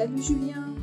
Salut 0.00 0.22
Julien 0.22 0.74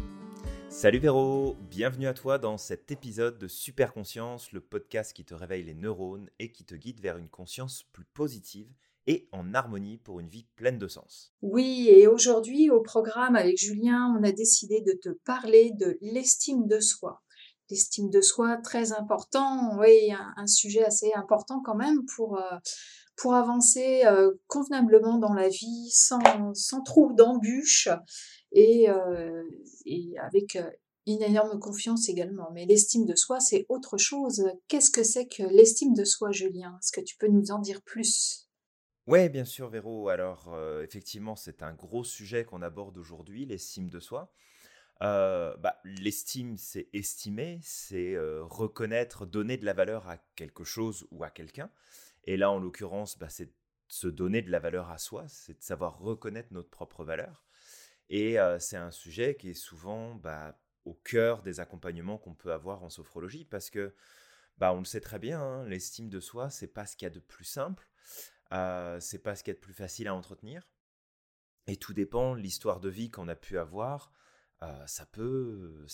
Salut 0.70 1.00
Véro, 1.00 1.56
bienvenue 1.72 2.06
à 2.06 2.14
toi 2.14 2.38
dans 2.38 2.60
cet 2.60 2.92
épisode 2.92 3.40
de 3.40 3.48
Super 3.48 3.92
Conscience, 3.92 4.52
le 4.52 4.62
podcast 4.62 5.12
qui 5.12 5.26
te 5.26 5.34
réveille 5.34 5.64
les 5.64 5.74
neurones 5.74 6.30
et 6.38 6.52
qui 6.52 6.66
te 6.66 6.76
guide 6.76 7.00
vers 7.00 7.18
une 7.18 7.28
conscience 7.28 7.82
plus 7.94 8.06
positive 8.06 8.72
et 9.08 9.28
en 9.32 9.56
harmonie 9.56 9.98
pour 9.98 10.20
une 10.20 10.30
vie 10.30 10.46
pleine 10.56 10.78
de 10.78 10.88
sens. 10.88 11.34
Oui, 11.42 11.88
et 11.90 12.06
aujourd'hui 12.06 12.70
au 12.70 12.80
programme 12.80 13.36
avec 13.36 13.58
Julien, 13.58 14.16
on 14.16 14.24
a 14.24 14.32
décidé 14.32 14.82
de 14.82 14.92
te 14.92 15.10
parler 15.26 15.72
de 15.80 15.98
l'estime 16.02 16.68
de 16.68 16.80
soi. 16.80 17.24
L'estime 17.72 18.12
de 18.12 18.22
soi, 18.22 18.58
très 18.58 18.92
important, 18.92 19.80
oui, 19.80 20.12
un, 20.12 20.46
sujet 20.46 20.86
assez 20.86 21.12
important 21.16 21.64
quand 21.66 21.76
même 21.76 22.06
pour, 22.16 22.38
euh, 22.38 22.58
pour 23.16 23.34
avancer 23.34 24.04
euh, 24.06 24.34
convenablement 24.46 25.18
dans 25.18 25.34
la 25.34 25.50
vie, 25.50 25.90
sans, 25.90 26.20
sans 26.54 26.84
trop 26.84 27.12
d'embûches 27.14 27.90
et, 28.52 28.90
euh, 28.90 29.44
et 29.86 30.18
avec 30.20 30.58
une 31.06 31.22
énorme 31.22 31.60
confiance 31.60 32.10
également. 32.10 32.50
Mais 32.54 32.66
l'estime 32.66 33.06
de 33.06 33.16
soi, 33.16 33.40
c'est 33.40 33.66
autre 33.70 33.98
chose. 33.98 34.44
Qu'est-ce 34.68 34.92
que 34.92 35.04
c'est 35.04 35.28
que 35.28 35.44
l'estime 35.44 35.94
de 35.94 36.04
soi, 36.04 36.32
Julien? 36.32 36.78
Est-ce 36.82 36.92
que 36.92 37.02
tu 37.02 37.18
peux 37.18 37.28
nous 37.28 37.52
en 37.52 37.60
dire 37.60 37.82
plus? 37.82 38.50
Oui, 39.08 39.30
bien 39.30 39.46
sûr, 39.46 39.70
Véro. 39.70 40.10
Alors, 40.10 40.54
euh, 40.54 40.84
effectivement, 40.84 41.38
c'est 41.38 41.64
un 41.64 41.74
gros 41.74 42.04
sujet 42.04 42.44
qu'on 42.44 42.62
aborde 42.62 42.98
aujourd'hui, 42.98 43.46
l'estime 43.46 43.90
de 43.90 44.02
soi. 44.02 44.34
Euh, 45.02 45.56
bah, 45.58 45.80
l'estime, 45.86 46.58
c'est 46.58 46.90
estimer, 46.92 47.60
c'est 47.64 48.16
euh, 48.16 48.44
reconnaître, 48.44 49.26
donner 49.26 49.56
de 49.56 49.66
la 49.66 49.74
valeur 49.74 50.10
à 50.10 50.18
quelque 50.36 50.66
chose 50.66 51.08
ou 51.12 51.24
à 51.24 51.30
quelqu'un. 51.30 51.70
Et 52.26 52.36
là, 52.36 52.52
en 52.52 52.60
l'occurrence, 52.60 53.18
bah, 53.18 53.30
c'est 53.30 53.54
se 53.88 54.08
donner 54.08 54.42
de 54.42 54.52
la 54.52 54.60
valeur 54.60 54.90
à 54.90 54.98
soi, 54.98 55.26
c'est 55.30 55.58
de 55.58 55.64
savoir 55.64 56.00
reconnaître 56.00 56.52
notre 56.52 56.70
propre 56.70 57.06
valeur. 57.06 57.47
Et 58.10 58.38
c'est 58.60 58.78
un 58.78 58.92
sujet 58.92 59.36
qui 59.36 59.50
est 59.50 59.54
souvent 59.54 60.16
bah, 60.16 60.60
au 60.86 60.94
cœur 60.94 61.42
des 61.42 61.60
accompagnements 61.60 62.18
qu'on 62.18 62.34
peut 62.34 62.54
avoir 62.54 62.84
en 62.84 62.90
sophrologie, 62.90 63.46
parce 63.46 63.70
que, 63.70 63.94
bah, 64.58 64.74
on 64.74 64.80
le 64.80 64.86
sait 64.86 65.02
très 65.02 65.20
bien, 65.20 65.42
hein, 65.42 65.66
l'estime 65.66 66.10
de 66.10 66.20
soi, 66.20 66.50
c'est 66.50 66.68
pas 66.68 66.86
ce 66.86 66.96
qu'il 66.96 67.06
y 67.06 67.12
a 67.12 67.14
de 67.14 67.20
plus 67.20 67.46
simple. 67.46 67.90
Euh, 68.54 69.00
c'est 69.02 69.20
pas 69.20 69.36
ce 69.36 69.44
qui 69.44 69.50
est 69.50 69.54
le 69.54 69.60
plus 69.60 69.74
facile 69.74 70.08
à 70.08 70.16
entretenir. 70.16 70.70
Et 71.68 71.76
tout 71.76 71.94
dépend 71.94 72.34
l'histoire 72.34 72.80
de 72.80 72.90
vie 72.90 73.12
qu'on 73.12 73.28
a 73.28 73.36
pu 73.36 73.58
avoir. 73.58 74.14
Ça, 74.88 75.06
peut, 75.06 75.86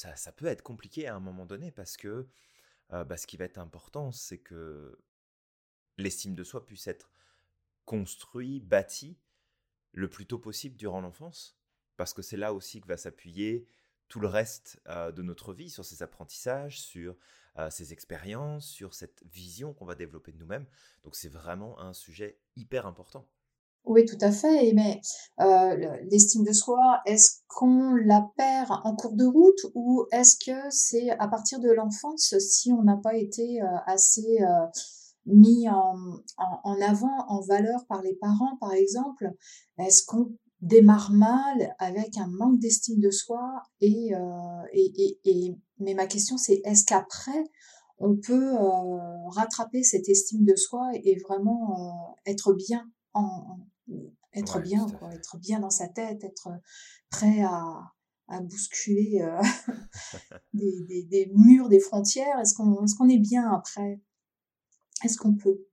être 0.44 0.61
compliqué 0.61 1.08
à 1.08 1.16
un 1.16 1.20
moment 1.20 1.45
donné 1.45 1.72
parce 1.72 1.98
que 1.98 2.27
bah, 2.89 3.17
ce 3.17 3.27
qui 3.27 3.36
va 3.36 3.45
être 3.45 3.58
important, 3.58 4.11
c'est 4.11 4.38
que 4.38 4.98
l'estime 5.98 6.36
de 6.36 6.44
soi 6.44 6.66
puisse 6.66 6.88
être 6.88 7.09
construit, 7.86 8.59
bâti 8.59 9.17
le 9.92 10.09
plus 10.09 10.25
tôt 10.25 10.39
possible 10.39 10.77
durant 10.77 11.02
l'enfance. 11.02 11.58
Parce 11.97 12.13
que 12.13 12.22
c'est 12.22 12.38
là 12.38 12.53
aussi 12.53 12.81
que 12.81 12.88
va 12.88 12.97
s'appuyer 12.97 13.66
tout 14.08 14.19
le 14.19 14.27
reste 14.27 14.80
de 14.88 15.22
notre 15.22 15.53
vie, 15.53 15.69
sur 15.69 15.86
ses 15.86 16.03
apprentissages, 16.03 16.81
sur 16.81 17.16
ses 17.69 17.94
expériences, 17.94 18.67
sur 18.67 18.94
cette 18.94 19.23
vision 19.31 19.73
qu'on 19.73 19.86
va 19.86 19.95
développer 19.95 20.31
de 20.31 20.38
nous-mêmes. 20.38 20.66
Donc 21.03 21.16
c'est 21.16 21.30
vraiment 21.30 21.80
un 21.80 21.94
sujet 21.94 22.39
hyper 22.55 22.86
important. 22.86 23.27
Oui, 23.86 24.05
tout 24.05 24.17
à 24.21 24.31
fait. 24.31 24.71
Mais 24.73 25.02
l'estime 26.09 26.44
de 26.44 26.53
soi, 26.53 27.02
est-ce 27.05 27.41
qu'on 27.47 27.95
la 27.95 28.30
perd 28.38 28.71
en 28.83 28.95
cours 28.95 29.16
de 29.16 29.25
route 29.25 29.66
ou 29.73 30.05
est-ce 30.11 30.38
que 30.38 30.69
c'est 30.69 31.09
à 31.11 31.27
partir 31.27 31.59
de 31.59 31.71
l'enfance, 31.71 32.38
si 32.39 32.71
on 32.71 32.83
n'a 32.83 32.97
pas 32.97 33.16
été 33.16 33.61
assez 33.86 34.39
mis 35.25 35.69
en, 35.69 35.95
en, 36.38 36.81
avant, 36.81 37.25
en 37.30 37.41
valeur 37.41 37.86
par 37.88 38.02
les 38.02 38.16
parents, 38.16 38.58
par 38.60 38.73
exemple, 38.73 39.31
est-ce 39.77 40.05
qu'on 40.05 40.36
démarre 40.63 41.11
mal 41.11 41.75
avec 41.77 42.17
un 42.17 42.27
manque 42.27 42.59
d'estime 42.59 42.99
de 43.01 43.11
soi 43.11 43.61
et, 43.81 44.11
et, 44.73 45.19
et, 45.25 45.57
mais 45.79 45.93
ma 45.93 46.07
question 46.07 46.37
c'est 46.37 46.61
est-ce 46.63 46.85
qu'après 46.85 47.43
on 47.97 48.15
peut 48.15 48.53
rattraper 49.35 49.83
cette 49.83 50.07
estime 50.07 50.45
de 50.45 50.55
soi 50.55 50.89
et 50.93 51.19
vraiment 51.19 52.15
être 52.25 52.53
bien 52.53 52.89
en, 53.13 53.59
être 54.33 54.61
bien 54.61 54.87
quoi, 54.87 55.13
être 55.13 55.37
bien 55.37 55.59
dans 55.59 55.69
sa 55.69 55.89
tête 55.89 56.23
être 56.23 56.49
prêt 57.09 57.41
à, 57.41 57.91
à 58.30 58.39
bousculer 58.39 59.21
des, 60.53 60.81
des, 60.87 61.03
des, 61.03 61.31
murs 61.35 61.67
des 61.67 61.81
frontières? 61.81 62.39
Est-ce 62.39 62.55
qu'on 62.55 62.85
est-ce 62.85 62.95
qu'on 62.95 63.09
est 63.09 63.19
bien 63.19 63.51
après? 63.51 64.01
Est-ce 65.03 65.17
qu'on 65.17 65.35
peut 65.35 65.65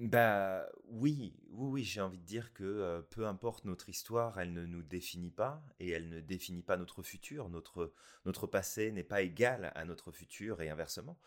bah 0.00 0.66
oui, 0.86 1.34
oui, 1.50 1.68
oui, 1.68 1.84
j'ai 1.84 2.00
envie 2.00 2.18
de 2.18 2.24
dire 2.24 2.54
que 2.54 3.06
peu 3.10 3.26
importe 3.26 3.66
notre 3.66 3.90
histoire, 3.90 4.40
elle 4.40 4.54
ne 4.54 4.64
nous 4.64 4.82
définit 4.82 5.30
pas 5.30 5.62
et 5.78 5.90
elle 5.90 6.08
ne 6.08 6.20
définit 6.20 6.62
pas 6.62 6.78
notre 6.78 7.02
futur. 7.02 7.50
Notre, 7.50 7.92
notre 8.24 8.46
passé 8.46 8.92
n'est 8.92 9.04
pas 9.04 9.20
égal 9.20 9.70
à 9.74 9.84
notre 9.84 10.10
futur 10.10 10.62
et 10.62 10.70
inversement. 10.70 11.18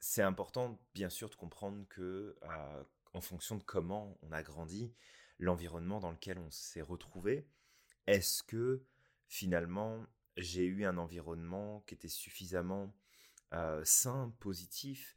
C'est 0.00 0.22
important, 0.22 0.80
bien 0.92 1.08
sûr, 1.08 1.30
de 1.30 1.36
comprendre 1.36 1.86
que 1.88 2.36
en 3.14 3.20
fonction 3.20 3.54
de 3.56 3.62
comment 3.62 4.18
on 4.22 4.32
a 4.32 4.42
grandi, 4.42 4.92
l'environnement 5.38 6.00
dans 6.00 6.10
lequel 6.10 6.38
on 6.38 6.50
s'est 6.50 6.82
retrouvé, 6.82 7.46
est-ce 8.08 8.42
que 8.42 8.82
finalement 9.28 10.04
j'ai 10.36 10.64
eu 10.64 10.84
un 10.84 10.98
environnement 10.98 11.84
qui 11.86 11.94
était 11.94 12.08
suffisamment 12.08 12.92
sain, 13.84 14.34
positif, 14.40 15.16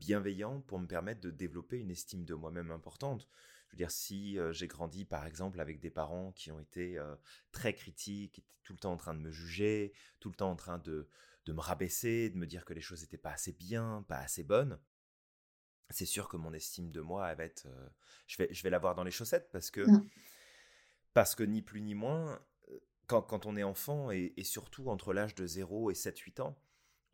bienveillant 0.00 0.60
pour 0.62 0.78
me 0.78 0.86
permettre 0.86 1.20
de 1.20 1.30
développer 1.30 1.78
une 1.78 1.90
estime 1.90 2.24
de 2.24 2.34
moi-même 2.34 2.70
importante. 2.70 3.28
Je 3.68 3.72
veux 3.72 3.76
dire, 3.78 3.90
si 3.90 4.38
euh, 4.38 4.52
j'ai 4.52 4.68
grandi 4.68 5.04
par 5.04 5.26
exemple 5.26 5.60
avec 5.60 5.80
des 5.80 5.90
parents 5.90 6.32
qui 6.32 6.50
ont 6.50 6.60
été 6.60 6.98
euh, 6.98 7.14
très 7.52 7.74
critiques, 7.74 8.32
qui 8.32 8.40
étaient 8.40 8.54
tout 8.62 8.72
le 8.72 8.78
temps 8.78 8.92
en 8.92 8.96
train 8.96 9.14
de 9.14 9.20
me 9.20 9.30
juger, 9.30 9.92
tout 10.20 10.28
le 10.28 10.36
temps 10.36 10.50
en 10.50 10.56
train 10.56 10.78
de, 10.78 11.08
de 11.46 11.52
me 11.52 11.60
rabaisser, 11.60 12.30
de 12.30 12.36
me 12.36 12.46
dire 12.46 12.64
que 12.64 12.74
les 12.74 12.80
choses 12.80 13.02
n'étaient 13.02 13.18
pas 13.18 13.32
assez 13.32 13.52
bien, 13.52 14.04
pas 14.08 14.18
assez 14.18 14.44
bonnes, 14.44 14.78
c'est 15.90 16.06
sûr 16.06 16.28
que 16.28 16.36
mon 16.36 16.52
estime 16.52 16.90
de 16.90 17.00
moi, 17.00 17.30
elle 17.30 17.36
va 17.36 17.44
être, 17.44 17.66
je 18.26 18.38
vais, 18.38 18.52
je 18.52 18.62
vais 18.62 18.70
l'avoir 18.70 18.94
dans 18.94 19.04
les 19.04 19.12
chaussettes 19.12 19.50
parce 19.52 19.70
que, 19.70 19.82
mmh. 19.82 20.08
parce 21.14 21.36
que 21.36 21.44
ni 21.44 21.62
plus 21.62 21.80
ni 21.80 21.94
moins, 21.94 22.40
quand, 23.06 23.22
quand 23.22 23.46
on 23.46 23.56
est 23.56 23.62
enfant 23.62 24.10
et, 24.10 24.32
et 24.36 24.42
surtout 24.42 24.88
entre 24.88 25.12
l'âge 25.12 25.36
de 25.36 25.46
0 25.46 25.92
et 25.92 25.94
7-8 25.94 26.40
ans, 26.40 26.58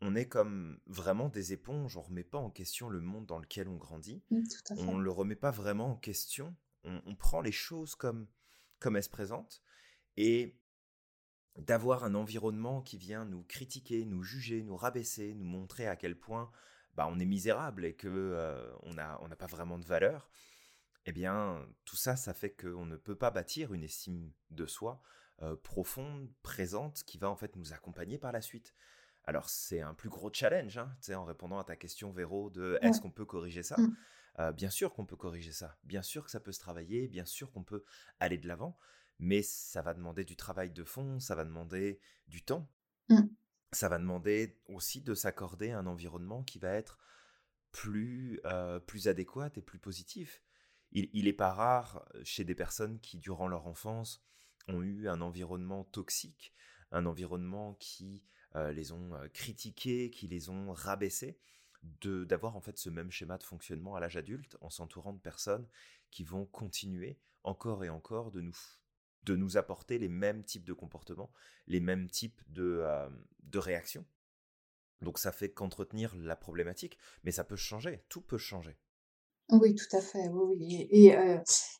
on 0.05 0.15
est 0.15 0.27
comme 0.27 0.79
vraiment 0.85 1.29
des 1.29 1.53
éponges, 1.53 1.95
on 1.95 2.01
remet 2.01 2.25
pas 2.25 2.37
en 2.37 2.49
question 2.49 2.89
le 2.89 2.99
monde 2.99 3.25
dans 3.25 3.39
lequel 3.39 3.69
on 3.69 3.77
grandit, 3.77 4.21
mmh, 4.31 4.43
on 4.77 4.97
le 4.97 5.09
remet 5.09 5.35
pas 5.35 5.51
vraiment 5.51 5.91
en 5.91 5.95
question, 5.95 6.55
on, 6.83 7.15
prend 7.15 7.39
les 7.39 7.53
choses 7.53 7.95
comme, 7.95 8.27
comme 8.79 8.97
elles 8.97 9.03
se 9.03 9.09
présentent, 9.09 9.61
et 10.17 10.59
d'avoir 11.57 12.03
un 12.03 12.15
environnement 12.15 12.81
qui 12.81 12.97
vient 12.97 13.23
nous 13.23 13.43
critiquer, 13.43 14.03
nous 14.03 14.23
juger, 14.23 14.61
nous 14.61 14.75
rabaisser, 14.75 15.33
nous 15.35 15.45
montrer 15.45 15.87
à 15.87 15.95
quel 15.95 16.19
point 16.19 16.51
bah, 16.95 17.07
on 17.09 17.19
est 17.19 17.25
misérable 17.25 17.85
et 17.85 17.95
que 17.95 18.07
euh, 18.09 18.73
on 18.81 18.95
n'a 18.95 19.19
on 19.21 19.29
pas 19.29 19.47
vraiment 19.47 19.77
de 19.77 19.85
valeur, 19.85 20.29
eh 21.05 21.13
bien 21.13 21.65
tout 21.85 21.95
ça, 21.95 22.17
ça 22.17 22.33
fait 22.33 22.51
qu'on 22.51 22.85
ne 22.85 22.97
peut 22.97 23.15
pas 23.15 23.31
bâtir 23.31 23.73
une 23.73 23.83
estime 23.83 24.33
de 24.49 24.65
soi 24.65 25.01
euh, 25.41 25.55
profonde, 25.55 26.29
présente, 26.41 27.03
qui 27.05 27.17
va 27.17 27.29
en 27.29 27.37
fait 27.37 27.55
nous 27.55 27.71
accompagner 27.71 28.17
par 28.17 28.33
la 28.33 28.41
suite. 28.41 28.73
Alors 29.25 29.49
c'est 29.49 29.81
un 29.81 29.93
plus 29.93 30.09
gros 30.09 30.31
challenge, 30.33 30.77
hein, 30.77 30.95
en 31.15 31.23
répondant 31.23 31.59
à 31.59 31.63
ta 31.63 31.75
question 31.75 32.11
Véro 32.11 32.49
de 32.49 32.77
est-ce 32.81 32.99
qu'on 32.99 33.11
peut 33.11 33.25
corriger 33.25 33.63
ça? 33.63 33.77
Mmh. 33.77 33.95
euh, 34.39 34.51
Bien 34.51 34.69
sûr 34.69 34.93
qu'on 34.93 35.05
peut 35.05 35.15
corriger 35.15 35.51
ça, 35.51 35.77
bien 35.83 36.01
sûr 36.01 36.25
que 36.25 36.31
ça 36.31 36.39
peut 36.39 36.51
se 36.51 36.59
travailler, 36.59 37.07
bien 37.07 37.25
sûr 37.25 37.51
qu'on 37.51 37.63
peut 37.63 37.83
aller 38.19 38.37
de 38.37 38.47
l'avant, 38.47 38.77
mais 39.19 39.41
ça 39.41 39.81
va 39.81 39.93
demander 39.93 40.25
du 40.25 40.35
travail 40.35 40.71
de 40.71 40.83
fond, 40.83 41.19
ça 41.19 41.35
va 41.35 41.45
demander 41.45 41.99
du 42.27 42.43
temps, 42.43 42.69
mmh. 43.09 43.21
ça 43.71 43.87
va 43.87 43.97
demander 43.97 44.59
aussi 44.67 45.01
de 45.01 45.15
s'accorder 45.15 45.71
un 45.71 45.87
environnement 45.87 46.43
qui 46.43 46.59
va 46.59 46.69
être 46.69 46.97
plus, 47.71 48.41
euh, 48.45 48.79
plus 48.79 49.07
adéquat 49.07 49.49
et 49.55 49.61
plus 49.61 49.79
positif. 49.79 50.41
Il 50.95 51.25
n'est 51.25 51.33
pas 51.33 51.51
rare 51.51 52.07
chez 52.23 52.43
des 52.43 52.53
personnes 52.53 52.99
qui, 52.99 53.17
durant 53.17 53.47
leur 53.47 53.65
enfance, 53.65 54.23
ont 54.67 54.83
eu 54.83 55.07
un 55.07 55.21
environnement 55.21 55.85
toxique, 55.85 56.53
un 56.91 57.07
environnement 57.07 57.73
qui 57.79 58.23
les 58.71 58.91
ont 58.91 59.13
euh, 59.15 59.27
critiqués, 59.29 60.09
qui 60.11 60.27
les 60.27 60.49
ont 60.49 60.71
rabaissés, 60.73 61.37
d'avoir 62.03 62.55
en 62.55 62.61
fait 62.61 62.77
ce 62.77 62.89
même 62.89 63.11
schéma 63.11 63.37
de 63.37 63.43
fonctionnement 63.43 63.95
à 63.95 63.99
l'âge 63.99 64.15
adulte 64.15 64.57
en 64.61 64.69
s'entourant 64.69 65.11
de 65.11 65.19
personnes 65.19 65.67
qui 66.11 66.23
vont 66.23 66.45
continuer 66.45 67.19
encore 67.43 67.83
et 67.83 67.89
encore 67.89 68.31
de 68.31 68.41
nous 68.41 68.55
de 69.23 69.37
nous 69.37 69.55
apporter 69.55 69.99
les 69.99 70.09
mêmes 70.09 70.43
types 70.43 70.65
de 70.65 70.73
comportements, 70.73 71.31
les 71.67 71.79
mêmes 71.79 72.09
types 72.09 72.41
de, 72.49 72.81
euh, 72.81 73.09
de 73.43 73.57
réactions. 73.57 74.05
Donc 75.01 75.17
ça 75.17 75.31
fait 75.31 75.49
qu'entretenir 75.49 76.13
la 76.17 76.35
problématique, 76.35 76.97
mais 77.23 77.31
ça 77.31 77.45
peut 77.45 77.55
changer, 77.55 78.03
tout 78.09 78.19
peut 78.19 78.37
changer. 78.37 78.77
Oui, 79.61 79.75
tout 79.75 79.95
à 79.95 80.01
fait, 80.01 80.29
oui, 80.29 80.87
oui 80.91 81.11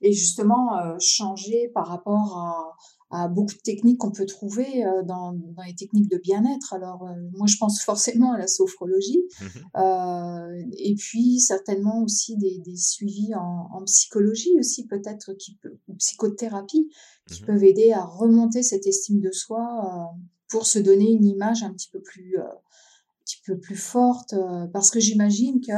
et 0.02 0.12
justement, 0.14 0.78
heu, 0.78 0.96
changer 1.00 1.70
par 1.74 1.88
rapport 1.88 2.38
à 2.38 2.74
à 3.16 3.28
beaucoup 3.28 3.54
de 3.54 3.60
techniques 3.60 4.00
qu'on 4.00 4.12
peut 4.12 4.26
trouver, 4.26 4.84
heu, 4.84 5.04
dans 5.06 5.34
dans 5.34 5.62
les 5.68 5.76
techniques 5.76 6.10
de 6.10 6.18
bien-être. 6.18 6.74
Alors, 6.74 7.08
moi, 7.38 7.46
je 7.46 7.58
pense 7.58 7.80
forcément 7.84 8.32
à 8.34 8.40
la 8.40 8.48
sophrologie, 8.48 9.22
Mmh 9.40 10.64
et 10.78 10.96
puis 10.96 11.40
certainement 11.40 12.02
aussi 12.04 12.38
des 12.38 12.60
des 12.66 12.76
suivis 12.76 13.34
en 13.36 13.70
en 13.72 13.84
psychologie 13.86 14.58
aussi 14.60 14.88
peut-être 14.88 15.34
qui 15.34 15.56
peut 15.62 15.78
ou 15.88 15.94
psychothérapie, 15.96 16.90
qui 17.28 17.42
Mmh 17.42 17.46
peuvent 17.46 17.64
aider 17.64 17.92
à 17.92 18.04
remonter 18.04 18.64
cette 18.64 18.88
estime 18.88 19.20
de 19.20 19.32
soi, 19.32 20.12
pour 20.50 20.66
se 20.66 20.80
donner 20.80 21.12
une 21.12 21.26
image 21.26 21.62
un 21.64 21.72
petit 21.74 21.90
peu 21.92 22.02
plus, 22.02 22.38
un 22.40 23.24
petit 23.26 23.42
peu 23.46 23.60
plus 23.60 23.76
forte, 23.76 24.34
parce 24.74 24.90
que 24.90 25.00
j'imagine 25.00 25.62
que 25.62 25.72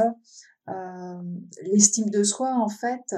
Hem, 0.68 1.42
l'estime 1.64 2.10
de 2.10 2.24
soi, 2.24 2.54
en 2.56 2.70
fait, 2.70 3.16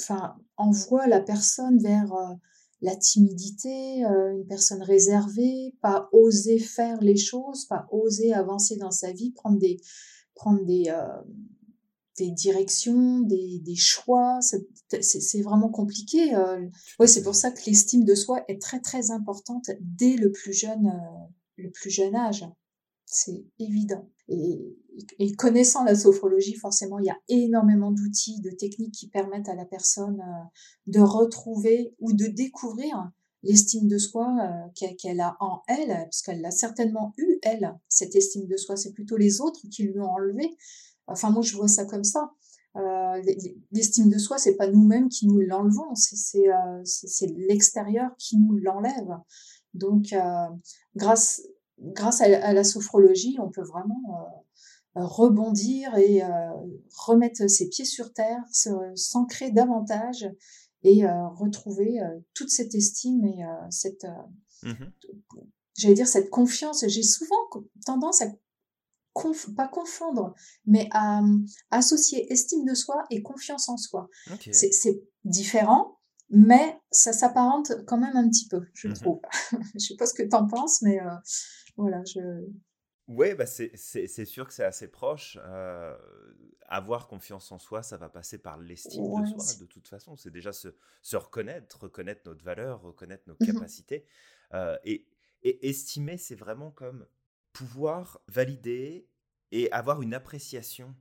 enfin, 0.00 0.36
envoie 0.56 1.06
la 1.06 1.20
personne 1.20 1.78
vers, 1.78 2.12
heu, 2.12 2.36
la 2.80 2.96
timidité, 2.96 4.04
heu, 4.04 4.32
une 4.32 4.46
personne 4.46 4.82
réservée, 4.82 5.74
pas 5.80 6.08
oser 6.12 6.58
faire 6.58 7.00
les 7.00 7.16
choses, 7.16 7.66
pas 7.66 7.86
oser 7.90 8.32
avancer 8.34 8.76
dans 8.76 8.90
sa 8.90 9.12
vie, 9.12 9.30
prendre 9.32 9.58
des 9.58 9.78
prendre 10.34 10.64
des, 10.64 10.92
des 12.18 12.30
directions, 12.32 13.20
des 13.20 13.60
des 13.60 13.76
choix. 13.76 14.40
C'est 14.40 15.42
vraiment 15.42 15.68
compliqué, 15.70 16.36
ouais, 16.98 17.06
c'est 17.06 17.22
pour 17.22 17.34
ça 17.34 17.50
que 17.50 17.60
l'estime 17.66 18.04
de 18.04 18.14
soi 18.14 18.44
est 18.48 18.60
très, 18.60 18.80
très 18.80 19.10
importante 19.10 19.70
dès 19.80 20.16
le 20.16 20.30
plus 20.32 20.52
jeune, 20.52 20.92
le 21.56 21.70
plus 21.70 21.90
jeune 21.90 22.14
âge. 22.16 22.44
C'est 23.14 23.44
évident 23.58 24.08
et 24.28 25.32
connaissant 25.36 25.84
la 25.84 25.94
sophrologie, 25.94 26.54
forcément, 26.54 26.98
il 26.98 27.06
y 27.06 27.10
a 27.10 27.18
énormément 27.28 27.90
d'outils, 27.90 28.40
de 28.40 28.50
techniques 28.50 28.94
qui 28.94 29.08
permettent 29.08 29.48
à 29.48 29.54
la 29.54 29.64
personne, 29.64 30.20
heu, 30.20 30.92
de 30.92 31.00
retrouver 31.00 31.94
ou 32.00 32.12
de 32.12 32.26
découvrir 32.26 33.10
l'estime 33.42 33.88
de 33.88 33.98
soi, 33.98 34.34
heu, 34.40 34.94
qu'elle 34.98 35.20
a 35.20 35.36
en 35.40 35.60
elle, 35.68 35.88
parce 35.88 36.22
qu'elle 36.22 36.40
l'a 36.40 36.50
certainement 36.50 37.12
eue, 37.18 37.38
elle, 37.42 37.74
cette 37.88 38.14
estime 38.14 38.46
de 38.46 38.56
soi. 38.56 38.76
C'est 38.76 38.92
plutôt 38.92 39.16
les 39.16 39.40
autres 39.40 39.60
qui 39.70 39.82
lui 39.82 40.00
ont 40.00 40.10
enlevé. 40.10 40.56
Enfin, 41.06 41.30
moi, 41.30 41.42
je 41.42 41.54
vois 41.54 41.68
ça 41.68 41.84
comme 41.84 42.04
ça. 42.04 42.30
L'e 42.76 43.54
l'estime 43.72 44.08
de 44.08 44.18
soi, 44.18 44.38
c'est 44.38 44.56
pas 44.56 44.68
nous-mêmes 44.68 45.08
qui 45.08 45.26
nous 45.26 45.40
l'enlevons, 45.40 45.94
c'est 45.94 46.48
c'est 46.84 47.26
l'extérieur 47.36 48.10
qui 48.18 48.36
nous 48.38 48.56
l'enlève. 48.56 49.18
Donc, 49.74 50.14
grâce 50.96 51.42
grâce 51.78 52.20
à 52.20 52.28
la 52.28 52.44
à 52.46 52.52
la 52.52 52.64
sophrologie, 52.64 53.36
on 53.40 53.50
peut 53.50 53.62
vraiment, 53.64 54.28
heu, 54.96 55.04
rebondir 55.04 55.96
et 55.96 56.22
heu, 56.22 56.26
remettre 56.96 57.48
ses 57.48 57.68
pieds 57.68 57.84
sur 57.84 58.12
terre, 58.12 58.42
s'ancrer 58.94 59.50
davantage 59.50 60.28
et 60.82 61.06
retrouver, 61.06 61.98
toute 62.34 62.50
cette 62.50 62.74
estime 62.74 63.24
et 63.24 63.42
cette, 63.70 64.06
Mmh 64.62 64.84
j'allais 65.76 65.94
dire 65.94 66.08
cette 66.08 66.30
confiance. 66.30 66.84
J'ai 66.86 67.02
souvent 67.02 67.36
tendance 67.84 68.22
à 68.22 68.26
conf 69.12 69.52
pas 69.54 69.68
confondre, 69.68 70.34
mais 70.66 70.88
à, 70.92 71.20
associer 71.70 72.32
estime 72.32 72.64
de 72.64 72.74
soi 72.74 73.04
et 73.10 73.22
confiance 73.22 73.68
en 73.68 73.76
soi. 73.76 74.08
C'est 74.52 75.02
différent, 75.24 75.98
mais 76.30 76.78
ça 76.90 77.12
s'apparente 77.12 77.72
quand 77.86 77.98
même 77.98 78.16
un 78.16 78.28
petit 78.28 78.48
peu, 78.48 78.62
je 78.74 78.86
Mmh 78.86 78.94
trouve. 78.94 79.20
Je 79.74 79.78
sais 79.80 79.96
pas 79.96 80.06
ce 80.06 80.14
que 80.14 80.22
tu 80.22 80.34
en 80.36 80.46
penses, 80.46 80.82
mais 80.82 81.00
heu, 81.00 81.10
voilà, 81.76 82.02
je 82.06 82.20
Ouais, 83.06 83.34
bah, 83.34 83.44
c'est 83.44 83.76
sûr 84.24 84.48
que 84.48 84.54
c'est 84.54 84.64
assez 84.64 84.90
proche, 84.90 85.36
heu, 85.36 85.96
avoir 86.66 87.06
confiance 87.06 87.52
en 87.52 87.58
soi, 87.58 87.82
ça 87.82 87.98
va 87.98 88.08
passer 88.08 88.38
par 88.38 88.56
l'estime 88.56 89.12
de 89.12 89.24
soi, 89.26 89.52
de 89.52 89.66
toute 89.66 89.88
façon. 89.88 90.16
C'est 90.16 90.30
déjà 90.30 90.54
se 90.54 90.68
se 91.02 91.16
reconnaître, 91.18 91.82
reconnaître 91.82 92.22
notre 92.24 92.42
valeur, 92.42 92.80
reconnaître 92.80 93.24
nos 93.26 93.34
mmh 93.40 93.68
capacités, 93.76 94.06
et 94.84 95.06
et 95.42 95.68
estimer, 95.68 96.16
c'est 96.16 96.34
vraiment 96.34 96.70
comme 96.70 97.06
pouvoir 97.52 98.20
valider 98.28 99.10
et 99.52 99.70
avoir 99.72 100.00
une 100.00 100.14
appréciation, 100.14 100.96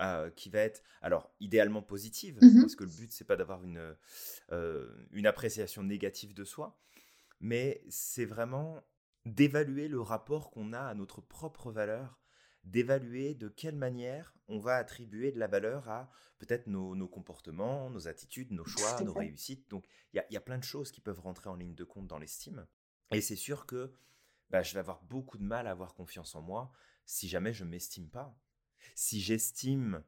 heu, 0.00 0.30
qui 0.36 0.50
va 0.50 0.60
être 0.60 0.82
alors 1.02 1.32
idéalement 1.40 1.82
positive, 1.82 2.42
Mmh 2.42 2.60
parce 2.60 2.74
que 2.76 2.84
le 2.84 2.90
but, 2.90 3.12
c'est 3.12 3.24
pas 3.24 3.36
d'avoir 3.36 3.62
une, 3.64 3.94
heu, 4.52 5.08
une 5.12 5.26
appréciation 5.26 5.82
négative 5.82 6.34
de 6.34 6.44
soi, 6.44 6.78
mais 7.40 7.82
c'est 7.88 8.24
vraiment 8.24 8.82
d'évaluer 9.26 9.88
le 9.88 10.00
rapport 10.00 10.50
qu'on 10.50 10.72
a 10.72 10.80
à 10.80 10.94
notre 10.94 11.20
propre 11.20 11.70
valeur, 11.72 12.20
d'évaluer 12.64 13.34
de 13.34 13.48
quelle 13.48 13.76
manière 13.76 14.34
on 14.48 14.58
va 14.58 14.76
attribuer 14.76 15.32
de 15.32 15.38
la 15.38 15.46
valeur 15.46 15.88
à 15.88 16.10
peut-être 16.38 16.66
nos, 16.66 16.94
nos 16.94 17.08
comportements, 17.08 17.90
nos 17.90 18.08
attitudes, 18.08 18.52
nos 18.52 18.64
choix, 18.64 19.02
nos 19.02 19.14
réussites. 19.14 19.68
Donc 19.70 19.86
il 20.12 20.22
y 20.30 20.34
y 20.34 20.36
a 20.36 20.40
plein 20.40 20.58
de 20.58 20.64
choses 20.64 20.90
qui 20.90 21.00
peuvent 21.00 21.20
rentrer 21.20 21.50
en 21.50 21.56
ligne 21.56 21.74
de 21.74 21.84
compte 21.84 22.06
dans 22.06 22.18
l'estime. 22.18 22.66
Et 23.12 23.20
c'est 23.20 23.36
sûr 23.36 23.66
que 23.66 23.92
bah, 24.50 24.62
je 24.62 24.74
vais 24.74 24.80
avoir 24.80 25.02
beaucoup 25.04 25.38
de 25.38 25.44
mal 25.44 25.66
à 25.66 25.70
avoir 25.72 25.94
confiance 25.94 26.34
en 26.34 26.42
moi 26.42 26.72
si 27.06 27.28
jamais 27.28 27.52
je 27.52 27.64
m'estime 27.64 28.08
pas. 28.10 28.38
Si 28.94 29.20
j'estime 29.20 30.02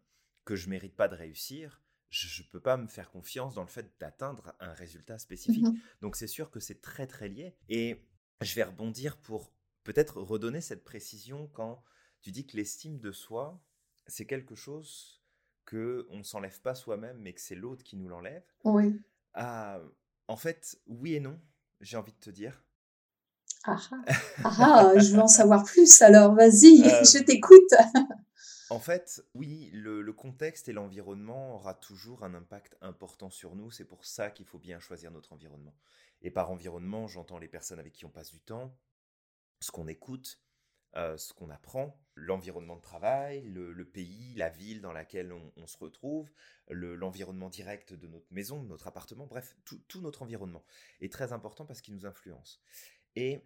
que 0.45 0.57
je 0.57 0.69
mérite 0.69 0.97
pas 0.97 1.09
de 1.09 1.15
réussir, 1.15 1.83
je 2.11 2.43
ne 2.43 2.49
peux 2.49 2.61
pas 2.61 2.77
me 2.77 2.87
faire 2.87 3.11
confiance 3.11 3.55
dans 3.55 3.63
le 3.63 3.69
fait 3.69 3.93
d'atteindre 3.99 4.55
un 4.61 4.73
résultat 4.73 5.19
spécifique. 5.19 5.65
Mmh 5.65 5.79
Donc 6.03 6.17
c'est 6.17 6.27
sûr 6.27 6.51
que 6.51 6.61
c'est 6.61 6.81
très 6.81 7.07
très 7.07 7.29
lié. 7.29 7.55
Et 7.69 8.07
je 8.41 8.55
vais 8.55 8.63
rebondir 8.63 9.17
pour 9.17 9.53
peut-être 9.85 10.21
redonner 10.21 10.61
cette 10.61 10.85
précision 10.85 11.49
quand 11.49 11.83
tu 12.21 12.33
dis 12.33 12.47
que 12.47 12.57
l'estime 12.57 12.99
de 12.99 13.13
soi, 13.13 13.63
c'est 14.07 14.27
quelque 14.27 14.55
chose 14.55 15.23
que 15.65 16.07
on 16.11 16.19
ne 16.19 16.23
s'enlève 16.23 16.61
pas 16.61 16.75
soi-même, 16.75 17.19
mais 17.19 17.33
que 17.33 17.41
c'est 17.41 17.55
l'autre 17.55 17.85
qui 17.85 17.97
nous 17.97 18.09
l'enlève. 18.09 18.45
Oui. 18.65 19.01
Ah, 19.35 19.81
en 20.29 20.37
fait, 20.37 20.81
oui 20.87 21.15
et 21.15 21.21
non, 21.21 21.41
j'ai 21.81 21.97
envie 21.97 22.13
de 22.13 22.19
te 22.19 22.31
dire. 22.31 22.65
Ah 23.67 23.77
ah. 23.93 24.05
Ah 24.45 24.93
je 24.97 25.13
veux 25.15 25.21
en 25.21 25.29
savoir 25.29 25.65
plus 25.65 26.01
alors, 26.03 26.35
vas-y, 26.35 26.79
je 27.05 27.19
Euh, 27.19 27.25
t'écoute. 27.25 27.73
En 28.69 28.81
fait, 28.81 29.23
oui, 29.35 29.71
le, 29.73 30.03
le 30.03 30.13
contexte 30.13 30.69
et 30.69 30.73
l'environnement 30.73 31.55
aura 31.55 31.73
toujours 31.75 32.25
un 32.25 32.35
impact 32.35 32.77
important 32.81 33.31
sur 33.31 33.55
nous. 33.55 33.71
C'est 33.71 33.85
pour 33.85 34.05
ça 34.05 34.31
qu'il 34.31 34.45
faut 34.47 34.59
bien 34.59 34.81
choisir 34.81 35.13
notre 35.13 35.33
environnement. 35.33 35.75
Et 36.23 36.31
par 36.33 36.51
environnement, 36.51 37.07
j'entends 37.07 37.39
les 37.39 37.47
personnes 37.49 37.79
avec 37.79 37.93
qui 37.93 38.05
on 38.07 38.11
passe 38.11 38.31
du 38.33 38.41
temps, 38.41 38.77
ce 39.61 39.71
qu'on 39.73 39.89
écoute, 39.89 40.41
euh, 40.97 41.17
ce 41.19 41.35
qu'on 41.35 41.51
apprend, 41.51 42.01
l'environnement 42.17 42.77
de 42.77 42.83
travail, 42.83 43.43
le, 43.43 43.73
le 43.73 43.87
pays, 43.87 44.35
la 44.37 44.51
ville 44.51 44.81
dans 44.83 44.93
laquelle 44.93 45.33
on, 45.33 45.53
on 45.57 45.67
se 45.67 45.79
retrouve, 45.79 46.31
le- 46.71 46.97
l'environnement 46.97 47.51
direct 47.51 47.95
de 47.95 48.07
notre 48.09 48.33
maison, 48.33 48.63
de 48.63 48.69
notre 48.69 48.89
appartement, 48.89 49.27
bref, 49.27 49.57
tout, 49.65 49.81
tout 49.89 50.01
notre 50.03 50.23
environnement 50.23 50.65
est 51.01 51.13
très 51.13 51.33
important 51.33 51.67
parce 51.67 51.81
qu'il 51.83 51.95
nous 51.95 52.07
influence. 52.07 52.61
Et 53.17 53.43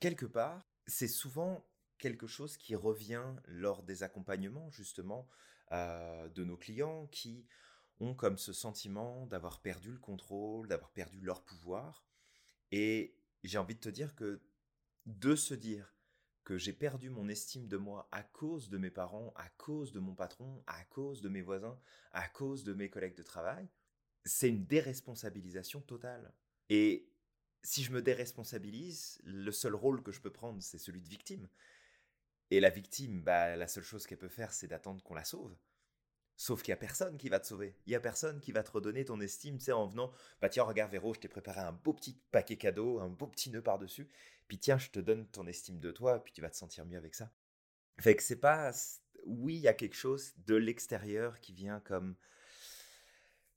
quelque 0.00 0.26
part, 0.26 0.68
c'est 0.86 1.08
souvent 1.08 1.64
quelque 1.98 2.26
chose 2.26 2.56
qui 2.56 2.74
revient 2.74 3.34
lors 3.46 3.82
des 3.82 4.02
accompagnements, 4.02 4.70
justement, 4.70 5.28
euh, 5.72 6.28
de 6.30 6.42
nos 6.42 6.56
clients 6.56 7.06
qui 7.08 7.46
ont 8.00 8.14
comme 8.14 8.38
ce 8.38 8.52
sentiment 8.52 9.26
d'avoir 9.26 9.60
perdu 9.60 9.92
le 9.92 9.98
contrôle, 9.98 10.66
d'avoir 10.66 10.90
perdu 10.90 11.20
leur 11.20 11.44
pouvoir. 11.44 12.04
Et 12.72 13.14
j'ai 13.44 13.58
envie 13.58 13.74
de 13.74 13.80
te 13.80 13.88
dire 13.90 14.14
que 14.14 14.40
de 15.06 15.36
se 15.36 15.54
dire 15.54 15.94
que 16.44 16.56
j'ai 16.56 16.72
perdu 16.72 17.10
mon 17.10 17.28
estime 17.28 17.68
de 17.68 17.76
moi 17.76 18.08
à 18.10 18.22
cause 18.22 18.70
de 18.70 18.78
mes 18.78 18.90
parents, 18.90 19.32
à 19.36 19.48
cause 19.50 19.92
de 19.92 20.00
mon 20.00 20.14
patron, 20.14 20.64
à 20.66 20.82
cause 20.84 21.20
de 21.20 21.28
mes 21.28 21.42
voisins, 21.42 21.78
à 22.12 22.28
cause 22.28 22.64
de 22.64 22.72
mes 22.72 22.88
collègues 22.88 23.16
de 23.16 23.22
travail, 23.22 23.68
c'est 24.24 24.48
une 24.48 24.66
déresponsabilisation 24.66 25.80
totale. 25.82 26.32
Et 26.70 27.09
si 27.62 27.82
je 27.82 27.92
me 27.92 28.02
déresponsabilise, 28.02 29.20
le 29.24 29.52
seul 29.52 29.74
rôle 29.74 30.02
que 30.02 30.12
je 30.12 30.20
peux 30.20 30.32
prendre, 30.32 30.62
c'est 30.62 30.78
celui 30.78 31.02
de 31.02 31.08
victime. 31.08 31.48
Et 32.50 32.60
la 32.60 32.70
victime, 32.70 33.22
bah, 33.22 33.56
la 33.56 33.68
seule 33.68 33.84
chose 33.84 34.06
qu'elle 34.06 34.18
peut 34.18 34.28
faire, 34.28 34.52
c'est 34.52 34.66
d'attendre 34.66 35.02
qu'on 35.02 35.14
la 35.14 35.24
sauve. 35.24 35.56
Sauf 36.36 36.62
qu'il 36.62 36.72
n'y 36.72 36.78
a 36.78 36.80
personne 36.80 37.18
qui 37.18 37.28
va 37.28 37.38
te 37.38 37.46
sauver. 37.46 37.76
Il 37.86 37.90
n'y 37.90 37.96
a 37.96 38.00
personne 38.00 38.40
qui 38.40 38.50
va 38.50 38.62
te 38.62 38.70
redonner 38.70 39.04
ton 39.04 39.20
estime, 39.20 39.58
tu 39.58 39.66
sais, 39.66 39.72
en 39.72 39.86
venant, 39.86 40.10
bah 40.40 40.48
tiens, 40.48 40.62
regarde 40.62 40.90
Véro, 40.90 41.12
je 41.12 41.20
t'ai 41.20 41.28
préparé 41.28 41.60
un 41.60 41.72
beau 41.72 41.92
petit 41.92 42.18
paquet 42.30 42.56
cadeau, 42.56 42.98
un 42.98 43.08
beau 43.08 43.26
petit 43.26 43.50
nœud 43.50 43.62
par-dessus, 43.62 44.08
puis 44.48 44.58
tiens, 44.58 44.78
je 44.78 44.88
te 44.88 45.00
donne 45.00 45.26
ton 45.26 45.46
estime 45.46 45.78
de 45.78 45.92
toi, 45.92 46.24
puis 46.24 46.32
tu 46.32 46.40
vas 46.40 46.48
te 46.48 46.56
sentir 46.56 46.86
mieux 46.86 46.96
avec 46.96 47.14
ça. 47.14 47.30
Fait 47.98 48.16
que 48.16 48.22
c'est 48.22 48.40
pas... 48.40 48.72
Oui, 49.26 49.56
il 49.56 49.60
y 49.60 49.68
a 49.68 49.74
quelque 49.74 49.94
chose 49.94 50.32
de 50.46 50.54
l'extérieur 50.54 51.40
qui 51.40 51.52
vient 51.52 51.80
comme 51.80 52.16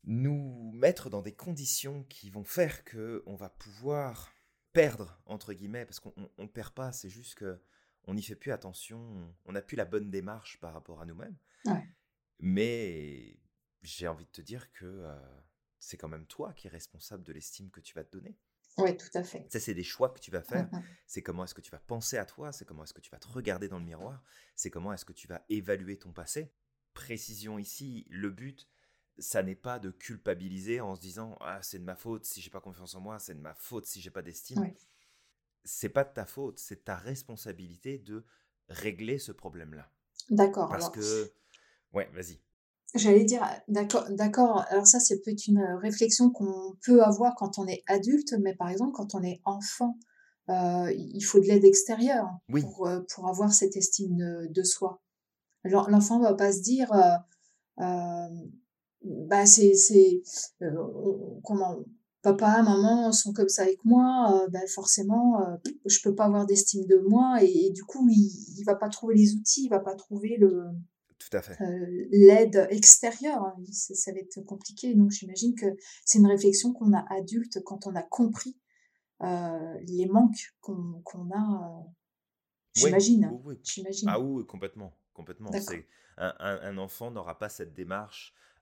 nous 0.06 0.72
mettre 0.74 1.10
dans 1.10 1.22
des 1.22 1.34
conditions 1.34 2.04
qui 2.04 2.30
vont 2.30 2.44
faire 2.44 2.84
que 2.84 3.24
on 3.26 3.36
va 3.36 3.50
pouvoir 3.50 4.34
perdre 4.74 5.22
entre 5.26 5.54
guillemets 5.54 5.86
parce 5.86 6.00
qu'on 6.00 6.14
on, 6.18 6.30
on 6.38 6.48
perd 6.48 6.74
pas 6.74 6.92
c'est 6.92 7.10
juste 7.10 7.36
que 7.36 7.62
on 8.06 8.16
n'y 8.16 8.24
fait 8.24 8.36
plus 8.36 8.52
attention 8.52 9.34
on 9.46 9.54
n'a 9.54 9.62
plus 9.62 9.78
la 9.78 9.86
bonne 9.86 10.10
démarche 10.12 10.60
par 10.60 10.74
rapport 10.74 11.02
à 11.02 11.06
nous-mêmes. 11.06 11.38
Ouais, 11.66 11.88
mais 12.40 13.40
j'ai 13.82 14.08
envie 14.08 14.26
de 14.26 14.32
te 14.32 14.42
dire 14.42 14.72
que 14.74 14.86
euh, 14.86 15.16
c'est 15.80 15.98
quand 15.98 16.10
même 16.10 16.26
toi 16.28 16.54
qui 16.54 16.68
es 16.68 16.70
responsable 16.70 17.24
de 17.24 17.32
l'estime 17.32 17.72
que 17.72 17.80
tu 17.80 17.94
vas 17.94 18.04
te 18.04 18.12
donner. 18.12 18.38
Ouais, 18.78 18.98
tout 18.98 19.10
à 19.14 19.24
fait. 19.24 19.46
ça 19.52 19.60
c'est 19.60 19.76
des 19.76 19.84
choix 19.84 20.10
que 20.10 20.20
tu 20.20 20.32
vas 20.32 20.42
faire. 20.42 20.68
Mh. 20.74 20.84
c'est 21.06 21.22
comment 21.22 21.44
est-ce 21.44 21.54
que 21.54 21.62
tu 21.62 21.72
vas 21.72 21.80
penser 21.80 22.18
à 22.18 22.26
toi 22.26 22.52
c'est 22.52 22.66
comment 22.66 22.84
est-ce 22.84 22.94
que 22.94 23.02
tu 23.02 23.12
vas 23.12 23.20
te 23.20 23.28
regarder 23.28 23.68
dans 23.68 23.78
le 23.78 23.86
miroir 23.86 24.24
c'est 24.56 24.72
comment 24.72 24.92
est-ce 24.92 25.06
que 25.06 25.14
tu 25.14 25.28
vas 25.28 25.46
évaluer 25.50 25.98
ton 25.98 26.12
passé. 26.12 26.52
Précision 26.94 27.60
ici 27.60 28.06
le 28.10 28.30
but 28.30 28.68
ça 29.18 29.44
n'est 29.44 29.56
pas 29.56 29.80
de 29.80 29.92
culpabiliser 29.92 30.82
en 30.82 30.96
se 30.96 31.02
disant 31.02 31.38
ah 31.42 31.60
c'est 31.62 31.80
de 31.80 31.84
ma 31.84 31.96
faute 31.96 32.26
si 32.26 32.42
j'ai 32.42 32.50
pas 32.50 32.62
confiance 32.62 32.96
en 32.96 33.02
moi, 33.02 33.20
c'est 33.20 33.36
de 33.36 33.42
ma 33.42 33.54
faute 33.54 33.86
si 33.86 34.02
j'ai 34.02 34.12
pas 34.12 34.22
d'estime. 34.22 34.74
C'est 35.66 35.90
pas 35.90 36.04
de 36.04 36.14
ta 36.14 36.26
faute, 36.26 36.60
c'est 36.60 36.84
ta 36.84 36.96
responsabilité 36.96 37.98
de 37.98 38.26
régler 38.68 39.20
ce 39.20 39.32
problème-là. 39.32 39.90
D'accord. 40.30 40.70
Parce 40.70 40.90
que 40.90 41.32
ouais, 41.94 42.10
vas-y. 42.14 42.40
J'allais 42.96 43.24
dire, 43.24 43.44
d'accord, 43.68 44.06
d'accord. 44.12 44.66
Alors 44.70 44.86
ça, 44.86 45.00
c'est 45.00 45.22
peut-être 45.22 45.48
une 45.48 45.64
réflexion 45.82 46.30
qu'on 46.30 46.78
peut 46.86 47.02
avoir 47.02 47.34
quand 47.36 47.58
on 47.58 47.68
est 47.68 47.84
adulte, 47.88 48.36
mais 48.40 48.54
par 48.56 48.70
exemple, 48.70 48.92
quand 48.94 49.16
on 49.16 49.24
est 49.24 49.42
enfant, 49.46 49.98
euh, 50.50 50.92
il 50.92 51.22
faut 51.22 51.40
de 51.40 51.46
l'aide 51.46 51.66
extérieure 51.66 52.30
pour, 52.50 52.88
euh, 52.88 53.00
pour 53.14 53.28
avoir 53.28 53.52
cette 53.52 53.78
estime 53.78 54.16
de, 54.18 54.48
de 54.48 54.64
soi. 54.64 55.02
L'enfant 55.64 56.20
va 56.20 56.34
pas 56.34 56.52
se 56.52 56.62
dire, 56.62 56.92
euh, 57.80 58.28
bah 59.04 59.46
c'est 59.46 59.74
c'est 59.74 60.22
comment 61.44 61.84
papa 62.22 62.62
maman 62.62 63.12
sont 63.12 63.34
comme 63.34 63.50
ça 63.50 63.64
avec 63.64 63.84
moi 63.84 64.48
bah 64.52 64.66
forcément 64.74 65.46
je 65.86 66.00
peux 66.04 66.16
pas 66.16 66.26
avoir 66.26 66.46
d'estime 66.46 66.86
de 66.86 66.98
moi 66.98 67.40
et, 67.42 67.70
du 67.72 67.84
coup 67.84 68.08
il, 68.10 68.32
il 68.58 68.64
va 68.64 68.76
pas 68.76 68.90
trouver 68.90 69.16
les 69.16 69.34
outils 69.34 69.66
il 69.66 69.70
va 69.70 69.80
pas 69.80 69.96
trouver 69.96 70.38
le 70.38 70.70
tout 71.30 71.38
à 71.38 71.42
fait. 71.42 71.58
l'aide 72.12 72.68
extérieure. 72.70 73.42
Hein, 73.44 73.56
ça, 73.72 74.12
va 74.12 74.20
être 74.20 74.42
compliqué. 74.42 74.94
Donc 74.94 75.12
j'imagine 75.12 75.56
que 75.56 75.66
c'est 76.06 76.20
une 76.20 76.28
réflexion 76.28 76.74
qu'on 76.74 76.94
a 76.94 77.06
adulte 77.14 77.64
quand 77.64 77.88
on 77.88 77.96
a 77.96 78.04
compris 78.04 78.58
euh, 79.22 79.78
les 79.88 80.06
manques 80.06 80.54
qu'on 80.60 81.30
a. 81.34 81.86
j'imagine. 82.76 83.40
Oui, 83.44 83.56
j'imagine. 83.64 84.10
Ah 84.10 84.20
oui, 84.20 84.46
complètement. 84.46 84.94
complètement. 85.14 85.52
Un, 86.18 86.34
un, 86.40 86.78
enfant 86.78 87.10
n'aura 87.10 87.40
pas 87.40 87.50
cette 87.50 87.74
démarche 87.74 88.36
euh, 88.36 88.53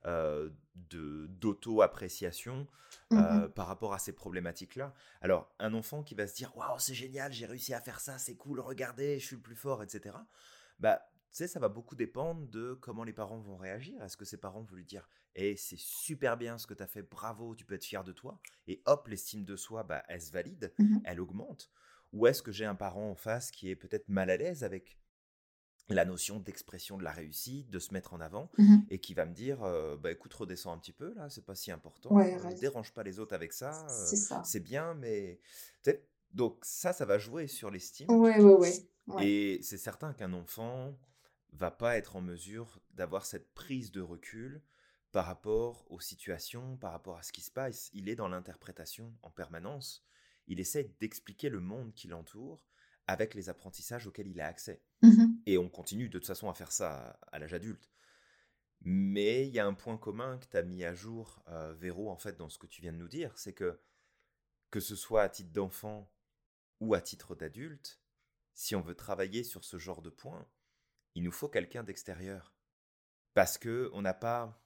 d'auto-appréciation 0.76 2.68
mmh 3.10 3.18
euh, 3.18 3.48
par 3.50 3.68
rapport 3.68 3.94
à 3.94 4.00
ces 4.00 4.14
problématiques-là. 4.14 4.94
Alors, 5.22 5.54
un 5.60 5.74
enfant 5.74 6.04
qui 6.04 6.16
va 6.16 6.28
se 6.28 6.36
dire 6.36 6.56
Waouh, 6.58 6.80
c'est 6.80 6.94
génial, 6.94 7.32
j'ai 7.32 7.46
réussi 7.46 7.74
à 7.74 7.82
faire 7.82 8.00
ça, 8.00 8.18
c'est 8.18 8.36
cool, 8.36 8.60
regardez, 8.60 9.20
je 9.20 9.26
suis 9.26 9.36
le 9.36 9.42
plus 9.42 9.56
fort, 9.56 9.84
etc. 9.84 10.16
Bah, 10.80 11.02
tu 11.32 11.38
sais, 11.38 11.48
ça 11.48 11.60
va 11.60 11.70
beaucoup 11.70 11.96
dépendre 11.96 12.48
de 12.48 12.74
comment 12.74 13.04
les 13.04 13.14
parents 13.14 13.40
vont 13.40 13.56
réagir. 13.56 14.02
Est-ce 14.04 14.18
que 14.18 14.26
ces 14.26 14.38
parents 14.38 14.62
vont 14.64 14.76
lui 14.76 14.86
dire 14.86 15.08
Eh, 15.36 15.56
c'est 15.56 15.80
super 15.80 16.36
bien 16.36 16.58
ce 16.58 16.68
que 16.68 16.74
tu 16.74 16.84
as 16.84 16.88
fait, 16.88 17.02
bravo, 17.04 17.56
tu 17.56 17.66
peux 17.66 17.76
être 17.76 17.86
fier 17.86 18.04
de 18.04 18.12
toi 18.12 18.40
Et 18.68 18.82
hop, 18.86 19.08
l'estime 19.08 19.46
de 19.46 19.56
soi, 19.56 19.84
bah, 19.84 20.04
elle 20.08 20.22
se 20.22 20.32
valide, 20.32 20.74
mmh 20.78 21.00
elle 21.06 21.22
augmente. 21.22 21.70
Ou 22.14 22.28
est-ce 22.28 22.42
que 22.42 22.52
j'ai 22.52 22.66
un 22.66 22.76
parent 22.76 23.10
en 23.10 23.16
face 23.16 23.52
qui 23.52 23.70
est 23.70 23.76
peut-être 23.76 24.10
mal 24.10 24.30
à 24.30 24.38
l'aise 24.38 24.64
avec 24.64 24.98
la 25.94 26.06
notion 26.06 26.40
d'expression 26.40 26.98
de 26.98 27.04
la 27.04 27.12
réussite, 27.12 27.70
de 27.70 27.80
se 27.80 27.94
mettre 27.94 28.14
en 28.14 28.22
avant, 28.22 28.52
mmh 28.58 28.78
et 28.90 29.00
qui 29.00 29.14
va 29.14 29.26
me 29.26 29.34
dire 29.34 29.64
euh, 29.64 29.98
bah 29.98 30.12
écoute, 30.12 30.34
redescends 30.34 30.74
un 30.74 30.78
petit 30.78 30.94
peu 30.94 31.14
là, 31.14 31.30
c'est 31.30 31.46
pas 31.46 31.56
si 31.56 31.72
important, 31.72 32.16
ne 32.16 32.24
euh, 32.24 32.54
dérange 32.60 32.94
pas 32.94 33.04
les 33.04 33.20
autres 33.20 33.34
avec 33.34 33.54
ça, 33.54 33.88
euh, 33.90 34.42
c'est 34.44 34.60
bien, 34.60 34.94
mais 34.96 35.40
donc 36.34 36.60
ça, 36.62 36.94
ça 36.94 37.06
va 37.06 37.18
jouer 37.18 37.48
sur 37.48 37.70
l'estime. 37.70 38.10
Ouais, 38.10 38.40
ouais, 38.40 38.74
ouais. 39.08 39.26
Et 39.26 39.60
c'est 39.62 39.78
certain 39.78 40.14
qu'un 40.14 40.32
enfant, 40.34 40.98
va 41.54 41.72
pas 41.72 41.98
être 41.98 42.16
en 42.16 42.22
mesure 42.22 42.80
d'avoir 42.94 43.26
cette 43.26 43.54
prise 43.54 43.92
de 43.92 44.02
recul 44.02 44.62
par 45.12 45.26
rapport 45.26 45.86
aux 45.90 46.00
situations, 46.00 46.78
par 46.78 46.94
rapport 46.94 47.18
à 47.18 47.24
ce 47.24 47.32
qui 47.32 47.42
se 47.42 47.52
passe. 47.52 47.90
Il 47.94 48.08
est 48.08 48.16
dans 48.16 48.30
l'interprétation 48.30 49.14
en 49.22 49.30
permanence. 49.30 50.06
Il 50.48 50.60
essaie 50.60 50.96
d'expliquer 51.00 51.50
le 51.50 51.60
monde 51.60 51.94
qui 51.94 52.08
l'entoure 52.08 52.64
avec 53.08 53.34
les 53.34 53.50
apprentissages 53.50 54.08
auxquels 54.08 54.28
il 54.28 54.40
a 54.40 54.48
accès. 54.48 54.82
Mmh 55.02 55.26
Et 55.46 55.58
on 55.58 55.70
continue 55.70 56.10
de 56.10 56.18
toute 56.18 56.28
façon 56.28 56.50
à 56.50 56.54
faire 56.54 56.72
ça 56.72 57.20
à, 57.32 57.40
l'âge 57.40 57.54
adulte. 57.54 57.90
Mais 58.82 59.48
il 59.48 59.54
y 59.54 59.60
a 59.60 59.66
un 59.66 59.74
point 59.74 59.98
commun 59.98 60.38
que 60.38 60.48
tu 60.48 60.58
as 60.58 60.64
mis 60.64 60.84
à 60.84 60.94
jour, 60.94 61.44
euh, 61.50 61.74
Véro, 61.74 62.10
en 62.10 62.18
fait, 62.18 62.38
dans 62.38 62.50
ce 62.50 62.58
que 62.58 62.68
tu 62.68 62.82
viens 62.82 62.94
de 62.94 62.98
nous 62.98 63.08
dire, 63.08 63.38
c'est 63.38 63.54
que 63.54 63.80
que 64.72 64.80
ce 64.80 64.96
soit 64.96 65.24
à 65.24 65.30
titre 65.30 65.52
d'enfant 65.52 66.10
ou 66.80 66.94
à 66.94 67.02
titre 67.02 67.36
d'adulte, 67.36 68.02
si 68.54 68.76
on 68.76 68.82
veut 68.82 68.96
travailler 68.96 69.44
sur 69.44 69.64
ce 69.64 69.78
genre 69.78 70.02
de 70.02 70.10
points, 70.10 70.48
il 71.14 71.24
nous 71.24 71.32
faut 71.32 71.50
quelqu'un 71.50 71.84
d'extérieur. 71.84 72.56
Parce 73.34 73.58
que 73.58 73.90
on 73.94 74.02
n'a 74.02 74.14
pas. 74.14 74.58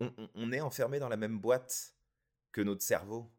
On, 0.00 0.50
est 0.50 0.60
enfermé 0.60 0.98
dans 0.98 1.08
la 1.08 1.16
même 1.16 1.38
boîte 1.38 1.94
que 2.50 2.60
notre 2.60 2.82
cerveau. 2.82 3.32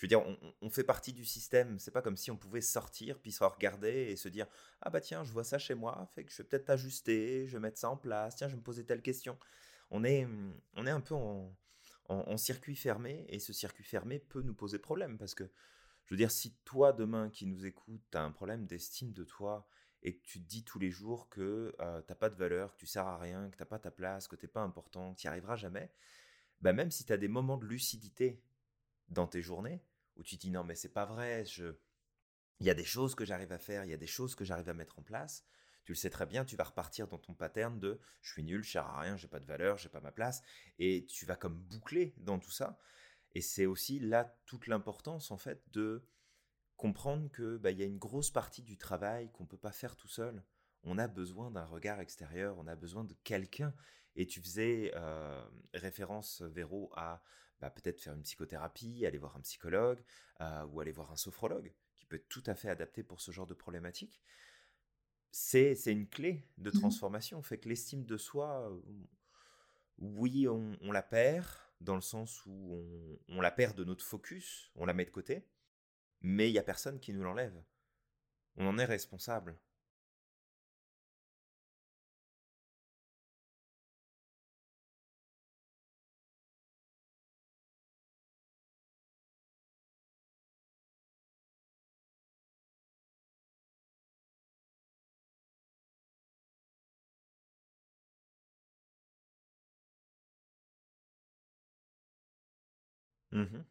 Je 0.00 0.06
veux 0.06 0.08
dire, 0.08 0.24
on, 0.62 0.70
fait 0.70 0.82
partie 0.82 1.12
du 1.12 1.26
système. 1.26 1.78
C'est 1.78 1.90
pas 1.90 2.00
comme 2.00 2.16
si 2.16 2.30
on 2.30 2.36
pouvait 2.38 2.62
sortir, 2.62 3.18
puis 3.18 3.32
se 3.32 3.44
regarder 3.44 4.06
et 4.10 4.16
se 4.16 4.28
dire 4.28 4.46
Ah 4.80 4.88
bah 4.88 5.02
tiens, 5.02 5.24
je 5.24 5.30
vois 5.30 5.44
ça 5.44 5.58
chez 5.58 5.74
moi, 5.74 6.08
fait 6.14 6.24
que 6.24 6.32
je 6.32 6.38
vais 6.38 6.48
peut-être 6.48 6.70
ajuster, 6.70 7.46
je 7.46 7.52
vais 7.52 7.60
mettre 7.60 7.78
ça 7.78 7.90
en 7.90 7.98
place, 7.98 8.34
tiens, 8.36 8.48
je 8.48 8.54
vais 8.54 8.60
me 8.60 8.64
poser 8.64 8.86
telle 8.86 9.02
question. 9.02 9.38
On 9.90 10.02
est, 10.02 10.26
on 10.74 10.86
est 10.86 10.90
un 10.90 11.02
peu 11.02 11.14
en, 11.14 11.54
circuit 12.38 12.76
fermé, 12.76 13.26
et 13.28 13.40
ce 13.40 13.52
circuit 13.52 13.84
fermé 13.84 14.18
peut 14.18 14.40
nous 14.40 14.54
poser 14.54 14.78
problème. 14.78 15.18
Parce 15.18 15.34
que, 15.34 15.44
je 16.06 16.14
veux 16.14 16.16
dire, 16.16 16.30
si 16.30 16.54
toi, 16.64 16.94
demain, 16.94 17.28
qui 17.28 17.44
nous 17.44 17.66
écoute, 17.66 18.00
tu 18.10 18.16
as 18.16 18.22
un 18.22 18.32
problème 18.32 18.64
d'estime 18.64 19.12
de 19.12 19.24
toi, 19.24 19.68
et 20.02 20.16
que 20.16 20.22
tu 20.22 20.40
te 20.40 20.48
dis 20.48 20.64
tous 20.64 20.78
les 20.78 20.90
jours 20.90 21.28
que 21.28 21.74
tu 21.78 21.84
n'as 21.84 22.14
pas 22.14 22.30
de 22.30 22.36
valeur, 22.36 22.72
que 22.72 22.78
tu 22.78 22.86
sers 22.86 23.06
à 23.06 23.18
rien, 23.18 23.50
que 23.50 23.56
tu 23.56 23.62
n'as 23.62 23.66
pas 23.66 23.78
ta 23.78 23.90
place, 23.90 24.28
que 24.28 24.36
tu 24.36 24.46
n'es 24.46 24.50
pas 24.50 24.62
important, 24.62 25.12
que 25.12 25.20
tu 25.20 25.26
n'y 25.26 25.28
arriveras 25.28 25.56
jamais, 25.56 25.92
bah 26.62 26.72
même 26.72 26.90
si 26.90 27.04
tu 27.04 27.12
as 27.12 27.18
des 27.18 27.28
moments 27.28 27.58
de 27.58 27.66
lucidité 27.66 28.42
dans 29.10 29.26
tes 29.26 29.42
journées, 29.42 29.82
où 30.16 30.22
tu 30.22 30.36
te 30.36 30.42
dis 30.42 30.50
non 30.50 30.64
mais 30.64 30.74
c'est 30.74 30.92
pas 30.92 31.06
vrai, 31.06 31.44
il 32.60 32.66
y 32.66 32.70
a 32.70 32.74
des 32.74 32.84
choses 32.84 33.14
que 33.14 33.24
j'arrive 33.24 33.52
à 33.52 33.58
faire, 33.58 33.84
il 33.84 33.90
y 33.90 33.94
a 33.94 33.98
des 33.98 34.06
choses 34.06 34.34
que 34.34 34.44
j'arrive 34.44 34.68
à 34.68 34.74
mettre 34.74 34.98
en 34.98 35.02
place, 35.02 35.44
tu 35.84 35.92
le 35.92 35.96
sais 35.96 36.10
très 36.10 36.26
bien, 36.26 36.44
tu 36.44 36.56
vas 36.56 36.64
repartir 36.64 37.08
dans 37.08 37.18
ton 37.18 37.34
pattern 37.34 37.78
de 37.78 38.00
je 38.20 38.32
suis 38.32 38.44
nul, 38.44 38.62
je 38.62 38.72
sers 38.72 38.86
à 38.86 39.00
rien, 39.00 39.16
j'ai 39.16 39.28
pas 39.28 39.40
de 39.40 39.46
valeur, 39.46 39.78
j'ai 39.78 39.88
pas 39.88 40.00
ma 40.00 40.12
place, 40.12 40.42
et 40.78 41.06
tu 41.06 41.24
vas 41.24 41.36
comme 41.36 41.58
boucler 41.58 42.14
dans 42.18 42.38
tout 42.38 42.50
ça. 42.50 42.78
Et 43.32 43.40
c'est 43.40 43.66
aussi 43.66 44.00
là 44.00 44.36
toute 44.46 44.66
l'importance 44.66 45.30
en 45.30 45.38
fait 45.38 45.62
de 45.72 46.04
comprendre 46.76 47.30
que 47.30 47.58
bah, 47.58 47.70
y 47.70 47.82
a 47.82 47.86
une 47.86 47.98
grosse 47.98 48.30
partie 48.30 48.62
du 48.62 48.78
travail 48.78 49.30
qu'on 49.32 49.44
peut 49.44 49.58
pas 49.58 49.70
faire 49.70 49.96
tout 49.96 50.08
seul. 50.08 50.42
On 50.82 50.96
a 50.96 51.08
besoin 51.08 51.50
d'un 51.50 51.66
regard 51.66 52.00
extérieur, 52.00 52.56
on 52.58 52.66
a 52.66 52.74
besoin 52.74 53.04
de 53.04 53.14
quelqu'un. 53.22 53.74
Et 54.16 54.26
tu 54.26 54.40
faisais 54.40 54.90
euh, 54.96 55.44
référence, 55.74 56.40
Véro, 56.40 56.90
à 56.96 57.22
bah, 57.60 57.70
peut-être 57.70 58.00
faire 58.00 58.14
une 58.14 58.22
psychothérapie, 58.22 59.04
aller 59.06 59.18
voir 59.18 59.36
un 59.36 59.40
psychologue 59.40 60.02
euh, 60.40 60.64
ou 60.66 60.80
aller 60.80 60.92
voir 60.92 61.12
un 61.12 61.16
sophrologue, 61.16 61.72
qui 61.96 62.06
peut 62.06 62.16
être 62.16 62.28
tout 62.28 62.44
à 62.46 62.54
fait 62.54 62.68
adapté 62.68 63.02
pour 63.02 63.20
ce 63.20 63.30
genre 63.30 63.46
de 63.46 63.54
problématique. 63.54 64.20
C'est 65.32 65.74
une 65.86 66.08
clé 66.08 66.48
de 66.58 66.70
mmh 66.70 66.80
transformation. 66.80 67.42
Fait 67.42 67.58
que 67.58 67.68
l'estime 67.68 68.04
de 68.04 68.16
soi, 68.16 68.72
oui, 69.98 70.48
on, 70.48 70.92
la 70.92 71.02
perd, 71.02 71.46
dans 71.80 71.94
le 71.94 72.00
sens 72.00 72.44
où 72.46 72.74
on, 73.28 73.36
on 73.36 73.40
la 73.40 73.52
perd 73.52 73.76
de 73.76 73.84
notre 73.84 74.04
focus, 74.04 74.72
on 74.74 74.86
la 74.86 74.92
met 74.92 75.04
de 75.04 75.10
côté 75.10 75.46
mais 76.22 76.48
il 76.48 76.52
n'y 76.52 76.58
a 76.58 76.62
personne 76.62 77.00
qui 77.00 77.12
nous 77.12 77.22
l'enlève. 77.22 77.62
On 78.56 78.66
en 78.66 78.78
est 78.78 78.84
responsable. 78.84 79.58
Mmh 103.40 103.64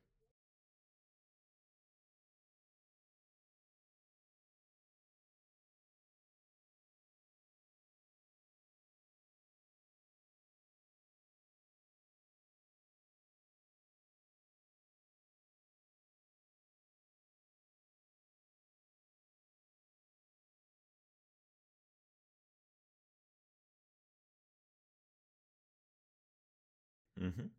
Mmh 27.18 27.50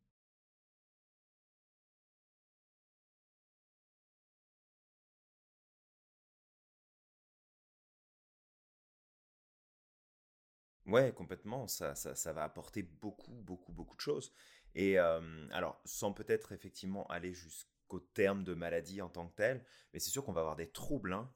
Ouais, 10.91 11.13
complètement. 11.13 11.67
Ça, 11.69 11.95
ça, 11.95 12.15
ça, 12.15 12.33
va 12.33 12.45
apporter 12.45 12.83
beaucoup, 12.83 13.33
beaucoup, 13.33 13.73
beaucoup 13.73 13.97
de 13.97 14.01
choses. 14.01 14.33
Et 14.75 14.99
alors, 14.99 15.81
sans 15.85 16.13
peut-être 16.13 16.53
effectivement 16.53 17.07
aller 17.09 17.33
jusqu'au 17.33 18.01
terme 18.01 18.45
de 18.45 18.55
maladie 18.55 19.03
en 19.03 19.09
tant 19.09 19.27
que 19.27 19.35
tel, 19.37 19.65
mais 19.93 19.99
c'est 20.01 20.11
sûr 20.11 20.25
qu'on 20.25 20.33
va 20.33 20.41
avoir 20.43 20.57
des 20.57 20.71
troubles. 20.71 21.13
Hein. 21.13 21.29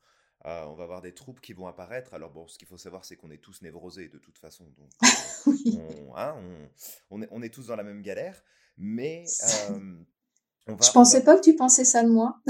on 0.44 0.74
va 0.74 0.84
avoir 0.84 1.02
des 1.02 1.14
troubles 1.14 1.40
qui 1.40 1.52
vont 1.52 1.66
apparaître. 1.66 2.14
Alors 2.14 2.30
bon, 2.30 2.46
ce 2.46 2.58
qu'il 2.58 2.68
faut 2.68 2.78
savoir, 2.78 3.04
c'est 3.04 3.16
qu'on 3.16 3.30
est 3.30 3.42
tous 3.42 3.62
névrosés 3.62 4.08
de 4.08 4.18
toute 4.18 4.38
façon. 4.38 4.64
Donc, 4.76 4.90
hein, 6.16 6.36
on, 7.10 7.22
est, 7.22 7.28
on, 7.30 7.42
est, 7.42 7.52
tous 7.52 7.66
dans 7.68 7.76
la 7.76 7.82
même 7.82 8.02
galère. 8.02 8.42
Mais 8.76 9.24
on 10.66 10.74
va, 10.74 10.86
Je 10.86 10.92
pensais 10.92 11.22
pas 11.24 11.36
que 11.36 11.42
tu 11.42 11.54
pensais 11.56 11.84
ça 11.84 12.02
de 12.02 12.08
moi. 12.08 12.40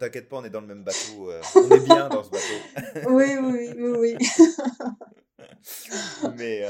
T'inquiète 0.00 0.28
pas, 0.28 0.38
on 0.38 0.44
est 0.44 0.50
dans 0.50 0.60
le 0.60 0.66
même 0.66 0.82
bateau. 0.82 1.30
on 1.54 1.70
est 1.70 1.80
bien 1.80 2.08
dans 2.08 2.24
ce 2.24 2.30
bateau. 2.30 3.10
oui, 3.10 3.36
oui, 3.40 3.70
oui. 3.78 4.16
mais 6.36 6.66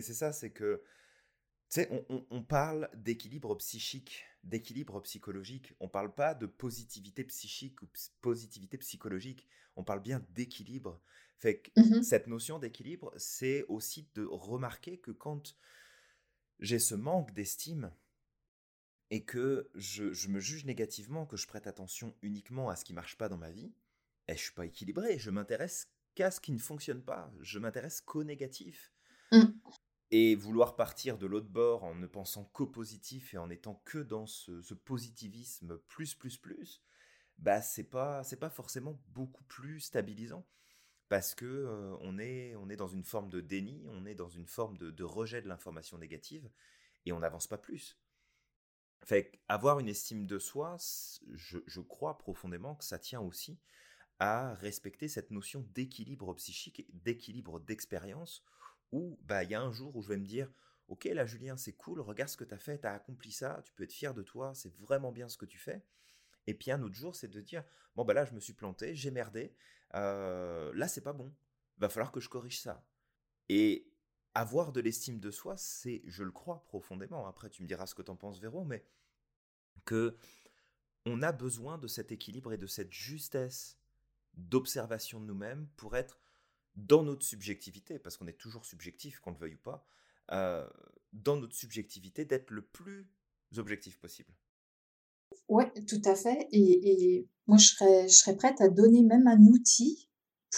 mais 0.00 0.06
c'est 0.06 0.14
ça, 0.14 0.32
c'est 0.32 0.48
que 0.48 0.82
tu 1.68 1.82
sais, 1.82 2.06
on, 2.30 2.42
parle 2.42 2.88
d'équilibre 2.94 3.54
psychique, 3.56 4.24
d'équilibre 4.44 4.98
psychologique. 5.02 5.74
On 5.78 5.90
parle 5.90 6.14
pas 6.14 6.34
de 6.34 6.46
positivité 6.46 7.22
psychique 7.22 7.82
ou 7.82 7.88
positivité 8.22 8.78
psychologique. 8.78 9.46
On 9.76 9.84
parle 9.84 10.00
bien 10.00 10.24
d'équilibre. 10.30 11.02
Fait 11.36 11.58
que 11.58 11.70
mmh 11.78 12.02
cette 12.02 12.28
notion 12.28 12.58
d'équilibre, 12.58 13.12
c'est 13.18 13.66
aussi 13.68 14.08
de 14.14 14.24
remarquer 14.24 14.96
que 14.96 15.10
quand 15.10 15.54
j'ai 16.60 16.78
ce 16.78 16.94
manque 16.94 17.34
d'estime 17.34 17.92
et 19.10 19.26
que 19.26 19.70
je, 19.74 20.28
me 20.28 20.40
juge 20.40 20.64
négativement, 20.64 21.26
que 21.26 21.36
je 21.36 21.46
prête 21.46 21.66
attention 21.66 22.16
uniquement 22.22 22.70
à 22.70 22.76
ce 22.76 22.86
qui 22.86 22.94
marche 22.94 23.18
pas 23.18 23.28
dans 23.28 23.36
ma 23.36 23.50
vie, 23.50 23.74
et 24.28 24.32
eh, 24.32 24.34
je 24.34 24.40
suis 24.40 24.54
pas 24.54 24.64
équilibré. 24.64 25.18
Je 25.18 25.30
m'intéresse 25.30 25.90
qu'à 26.14 26.30
ce 26.30 26.40
qui 26.40 26.52
ne 26.52 26.58
fonctionne 26.58 27.02
pas. 27.02 27.30
Je 27.42 27.58
m'intéresse 27.58 28.00
qu'au 28.00 28.24
négatif. 28.24 28.94
Mmh. 29.32 29.44
Et 30.12 30.34
vouloir 30.34 30.74
partir 30.74 31.18
de 31.18 31.26
l'autre 31.26 31.48
bord 31.48 31.84
en 31.84 31.94
ne 31.94 32.06
pensant 32.06 32.44
qu'au 32.44 32.66
positif 32.66 33.32
et 33.34 33.38
en 33.38 33.48
étant 33.48 33.80
que 33.84 33.98
dans 33.98 34.26
ce, 34.26 34.74
positivisme 34.74 35.78
plus, 35.86 36.14
plus, 36.14 36.36
plus, 36.36 36.82
bah 37.38 37.62
c'est 37.62 37.88
pas, 37.88 38.22
pas 38.40 38.50
forcément 38.50 39.00
beaucoup 39.08 39.44
plus 39.44 39.80
stabilisant. 39.80 40.44
Parce 41.08 41.34
que 41.34 41.44
euh, 41.44 41.96
on, 42.00 42.18
est, 42.18 42.54
on 42.56 42.68
est 42.70 42.76
dans 42.76 42.88
une 42.88 43.04
forme 43.04 43.30
de 43.30 43.40
déni, 43.40 43.84
on 43.88 44.06
est 44.06 44.14
dans 44.14 44.28
une 44.28 44.46
forme 44.46 44.78
de, 44.78 45.04
rejet 45.04 45.42
de 45.42 45.48
l'information 45.48 45.98
négative 45.98 46.48
et 47.04 47.12
on 47.12 47.20
n'avance 47.20 47.46
pas 47.46 47.58
plus. 47.58 47.98
Avoir 49.48 49.80
une 49.80 49.88
estime 49.88 50.26
de 50.26 50.38
soi, 50.38 50.76
je, 51.32 51.58
je 51.66 51.80
crois 51.80 52.18
profondément 52.18 52.76
que 52.76 52.84
ça 52.84 52.98
tient 52.98 53.20
aussi 53.20 53.58
à 54.20 54.54
respecter 54.54 55.08
cette 55.08 55.30
notion 55.30 55.66
d'équilibre 55.74 56.34
psychique, 56.34 56.86
d'équilibre 56.92 57.58
d'expérience, 57.58 58.44
où 58.92 59.18
bah, 59.22 59.44
il 59.44 59.50
y 59.50 59.54
a 59.54 59.60
un 59.60 59.72
jour 59.72 59.94
où 59.96 60.02
je 60.02 60.08
vais 60.08 60.16
me 60.16 60.26
dire 60.26 60.50
Ok, 60.88 61.04
là, 61.04 61.24
Julien, 61.24 61.56
c'est 61.56 61.74
cool, 61.74 62.00
regarde 62.00 62.30
ce 62.30 62.36
que 62.36 62.44
tu 62.44 62.52
as 62.52 62.58
fait, 62.58 62.80
tu 62.80 62.86
as 62.86 62.92
accompli 62.92 63.30
ça, 63.30 63.60
tu 63.64 63.72
peux 63.72 63.84
être 63.84 63.92
fier 63.92 64.12
de 64.12 64.22
toi, 64.22 64.52
c'est 64.54 64.74
vraiment 64.76 65.12
bien 65.12 65.28
ce 65.28 65.38
que 65.38 65.46
tu 65.46 65.56
fais. 65.56 65.84
Et 66.48 66.54
puis 66.54 66.72
un 66.72 66.82
autre 66.82 66.96
jour, 66.96 67.14
c'est 67.14 67.28
de 67.28 67.40
dire 67.40 67.64
Bon, 67.94 68.04
bah 68.04 68.14
là, 68.14 68.24
je 68.24 68.32
me 68.32 68.40
suis 68.40 68.54
planté, 68.54 68.94
j'ai 68.94 69.10
merdé, 69.10 69.54
euh, 69.94 70.72
là, 70.74 70.88
c'est 70.88 71.00
pas 71.00 71.12
bon, 71.12 71.32
va 71.78 71.88
falloir 71.88 72.12
que 72.12 72.20
je 72.20 72.28
corrige 72.28 72.60
ça. 72.60 72.84
Et 73.48 73.90
avoir 74.34 74.72
de 74.72 74.80
l'estime 74.80 75.20
de 75.20 75.30
soi, 75.30 75.56
c'est, 75.56 76.02
je 76.06 76.22
le 76.22 76.32
crois 76.32 76.64
profondément, 76.64 77.26
après, 77.26 77.50
tu 77.50 77.62
me 77.62 77.68
diras 77.68 77.86
ce 77.86 77.94
que 77.94 78.02
tu 78.02 78.10
en 78.10 78.16
penses, 78.16 78.40
Véro, 78.40 78.64
mais 78.64 78.84
que 79.84 80.16
on 81.06 81.22
a 81.22 81.32
besoin 81.32 81.78
de 81.78 81.86
cet 81.86 82.12
équilibre 82.12 82.52
et 82.52 82.58
de 82.58 82.66
cette 82.66 82.92
justesse 82.92 83.78
d'observation 84.34 85.20
de 85.20 85.26
nous-mêmes 85.26 85.68
pour 85.76 85.96
être 85.96 86.18
dans 86.86 87.02
notre 87.02 87.24
subjectivité, 87.24 87.98
parce 87.98 88.16
qu'on 88.16 88.26
est 88.26 88.38
toujours 88.38 88.64
subjectif, 88.64 89.20
qu'on 89.20 89.32
le 89.32 89.36
veuille 89.36 89.54
ou 89.54 89.62
pas, 89.62 89.86
euh, 90.32 90.66
dans 91.12 91.36
notre 91.36 91.54
subjectivité, 91.54 92.24
d'être 92.24 92.50
le 92.50 92.62
plus 92.62 93.08
objectif 93.56 93.98
possible. 93.98 94.32
Oui, 95.48 95.64
tout 95.88 96.02
à 96.04 96.14
fait. 96.14 96.48
Et, 96.52 97.26
moi, 97.46 97.58
je 97.58 97.66
serais, 97.66 98.08
je 98.08 98.14
serais 98.14 98.36
prête 98.36 98.60
à 98.60 98.68
donner 98.68 99.02
même 99.02 99.26
un 99.26 99.40
outil 99.46 100.08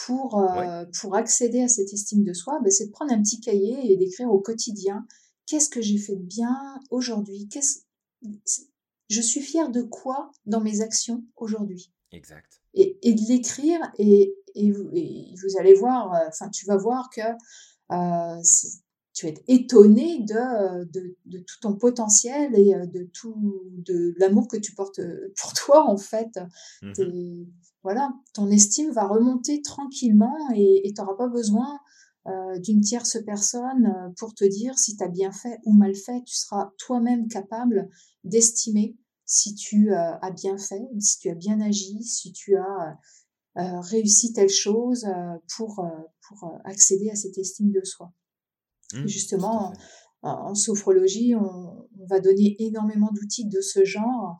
pour, 0.06 0.38
euh, 0.38 0.84
pour 1.00 1.16
accéder 1.16 1.62
à 1.62 1.68
cette 1.68 1.92
estime 1.92 2.24
de 2.24 2.32
soi. 2.32 2.60
Ben, 2.62 2.70
c'est 2.70 2.86
de 2.86 2.90
prendre 2.90 3.12
un 3.12 3.22
petit 3.22 3.40
cahier 3.40 3.92
et 3.92 3.96
d'écrire 3.96 4.30
au 4.30 4.40
quotidien 4.40 5.06
qu'est-ce 5.46 5.68
que 5.68 5.82
j'ai 5.82 5.98
fait 5.98 6.16
de 6.16 6.22
bien 6.22 6.80
aujourd'hui? 6.90 7.48
Je 9.10 9.20
suis 9.20 9.40
fière 9.40 9.70
de 9.70 9.82
quoi 9.82 10.30
dans 10.46 10.60
mes 10.60 10.80
actions 10.80 11.24
aujourd'hui? 11.36 11.92
Exact. 12.10 12.62
Et, 12.74 12.98
et 13.02 13.14
de 13.14 13.20
l'écrire 13.28 13.80
et, 13.98 14.34
et 14.54 14.70
vous, 14.70 15.58
allez 15.58 15.74
voir, 15.74 16.14
euh, 16.14 16.28
enfin, 16.28 16.48
tu 16.48 16.66
vas 16.66 16.76
voir 16.76 17.10
que 17.10 17.20
euh, 17.20 18.42
tu 19.12 19.26
vas 19.26 19.32
être 19.32 19.42
étonné 19.48 20.20
de, 20.20 20.84
de, 20.84 21.38
tout 21.38 21.60
ton 21.60 21.76
potentiel 21.76 22.58
et 22.58 22.74
euh, 22.74 22.86
de 22.86 23.08
tout 23.12 23.60
de 23.76 24.14
l'amour 24.18 24.48
que 24.48 24.56
tu 24.56 24.74
portes 24.74 25.00
pour 25.40 25.52
toi 25.52 25.88
en 25.88 25.96
fait. 25.96 26.38
Mmh 26.82 27.44
voilà, 27.84 28.12
ton 28.32 28.48
estime 28.48 28.92
va 28.92 29.08
remonter 29.08 29.60
tranquillement 29.60 30.36
et 30.54 30.92
tu 30.94 31.02
n'auras 31.02 31.16
pas 31.16 31.26
besoin 31.26 31.80
d'une 32.60 32.80
tierce 32.80 33.18
personne 33.26 34.14
pour 34.16 34.34
te 34.34 34.44
dire 34.44 34.78
si 34.78 34.96
tu 34.96 35.02
as 35.02 35.08
bien 35.08 35.32
fait 35.32 35.58
ou 35.64 35.72
mal 35.72 35.92
fait. 35.96 36.22
Tu 36.24 36.36
seras 36.36 36.70
toi-même 36.78 37.26
capable 37.26 37.88
d'estimer 38.22 38.96
si 39.24 39.56
tu 39.56 39.92
as 39.92 40.30
bien 40.30 40.58
fait, 40.58 40.86
si 41.00 41.18
tu 41.18 41.28
as 41.28 41.34
bien 41.34 41.60
agi, 41.60 42.04
si 42.04 42.32
tu 42.32 42.54
as 42.56 42.96
euh, 43.58 43.80
réussi 43.80 44.32
telle 44.32 44.48
chose 44.48 45.04
euh, 45.04 45.36
pour, 45.56 45.80
euh, 45.80 45.88
pour 46.26 46.58
accéder 46.64 47.10
à 47.10 47.16
cette 47.16 47.36
estime 47.36 47.70
de 47.70 47.84
soi. 47.84 48.10
Mmh, 48.94 49.06
justement, 49.06 49.74
en, 50.22 50.54
sophrologie, 50.54 51.34
on, 51.34 51.88
va 52.08 52.20
donner 52.20 52.56
énormément 52.60 53.10
d'outils 53.12 53.48
de 53.48 53.60
ce 53.60 53.84
genre 53.84 54.36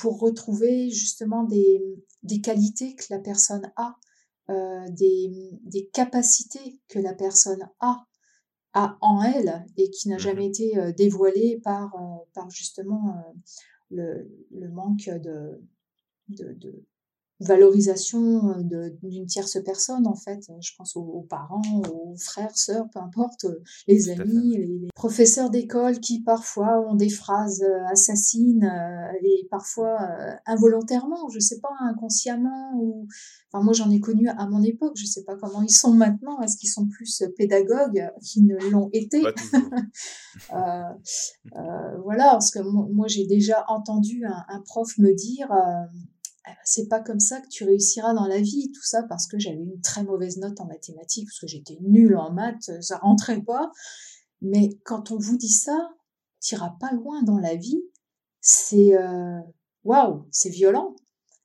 pour 0.00 0.18
retrouver 0.20 0.90
justement 0.90 1.44
des, 1.44 1.80
des, 2.22 2.40
qualités 2.40 2.94
que 2.94 3.04
la 3.10 3.18
personne 3.18 3.70
a, 3.76 3.96
des, 4.88 5.50
des, 5.64 5.86
capacités 5.92 6.80
que 6.88 6.98
la 6.98 7.12
personne 7.12 7.68
a, 7.80 8.04
a 8.72 8.96
en 9.00 9.22
elle 9.22 9.66
et 9.76 9.90
qui 9.90 10.08
n'a 10.08 10.16
mmh 10.16 10.20
jamais 10.20 10.46
été 10.46 10.92
dévoilée 10.96 11.60
par, 11.62 11.92
par 12.34 12.50
justement 12.50 13.22
le, 13.90 14.28
le, 14.50 14.70
manque 14.70 15.08
de, 15.08 15.62
de, 16.28 16.52
de, 16.54 16.84
valorisation 17.42 18.50
euh, 18.50 18.90
d'une 19.02 19.26
tierce 19.26 19.58
personne 19.64 20.06
en 20.06 20.14
fait. 20.14 20.40
Je 20.60 20.70
pense 20.76 20.96
aux, 20.96 21.26
parents, 21.28 21.82
aux 21.92 22.16
frères, 22.16 22.56
sœurs, 22.56 22.86
peu 22.92 23.00
importe, 23.00 23.44
euh, 23.44 23.62
les 23.88 24.10
amis, 24.10 24.56
les, 24.56 24.88
professeurs 24.94 25.50
d'école 25.50 25.98
qui 25.98 26.22
parfois 26.22 26.80
ont 26.88 26.94
des 26.94 27.08
phrases 27.08 27.62
euh, 27.62 27.84
assassines 27.90 28.70
et 29.24 29.46
parfois 29.50 29.98
involontairement, 30.46 31.28
je 31.28 31.40
sais 31.40 31.60
pas, 31.60 31.70
inconsciemment 31.80 32.72
ou 32.76 33.06
enfin 33.52 33.64
moi 33.64 33.72
j'en 33.72 33.90
ai 33.90 34.00
connu 34.00 34.28
à 34.28 34.46
mon 34.46 34.62
époque, 34.62 34.92
je 34.96 35.06
sais 35.06 35.24
pas 35.24 35.36
comment 35.36 35.62
ils 35.62 35.72
sont 35.72 35.92
maintenant, 35.92 36.40
est-ce 36.40 36.56
qu'ils 36.56 36.70
sont 36.70 36.86
plus 36.86 37.24
pédagogues 37.36 38.10
qu'ils 38.22 38.46
ne 38.46 38.56
l'ont 38.70 38.90
été? 38.92 39.22
Voilà, 42.04 42.32
parce 42.32 42.50
que 42.50 42.60
moi 42.60 43.06
j'ai 43.08 43.26
déjà 43.26 43.64
entendu 43.68 44.24
un, 44.24 44.44
un, 44.48 44.60
prof 44.60 44.98
me 44.98 45.14
dire 45.14 45.48
c'est 46.64 46.88
pas 46.88 47.00
comme 47.00 47.20
ça 47.20 47.40
que 47.40 47.48
tu 47.48 47.64
réussiras 47.64 48.14
dans 48.14 48.26
la 48.26 48.40
vie, 48.40 48.70
tout 48.72 48.84
ça 48.84 49.02
parce 49.04 49.26
que 49.26 49.38
j'avais 49.38 49.62
une 49.62 49.80
très 49.80 50.02
mauvaise 50.04 50.38
note 50.38 50.60
en 50.60 50.66
mathématiques, 50.66 51.28
parce 51.28 51.40
que 51.40 51.46
j'étais 51.46 51.78
nulle 51.82 52.16
en 52.16 52.32
maths, 52.32 52.70
ça 52.80 52.98
rentrait 52.98 53.42
pas. 53.42 53.70
Mais 54.40 54.78
quand 54.84 55.12
on 55.12 55.18
vous 55.18 55.36
dit 55.36 55.48
ça, 55.48 55.90
tu 56.40 56.54
iras 56.54 56.74
pas 56.80 56.92
loin 56.92 57.22
dans 57.22 57.38
la 57.38 57.54
vie. 57.54 57.82
C'est 58.40 58.96
euh, 58.96 59.40
waouh, 59.84 60.26
c'est 60.30 60.50
violent. 60.50 60.96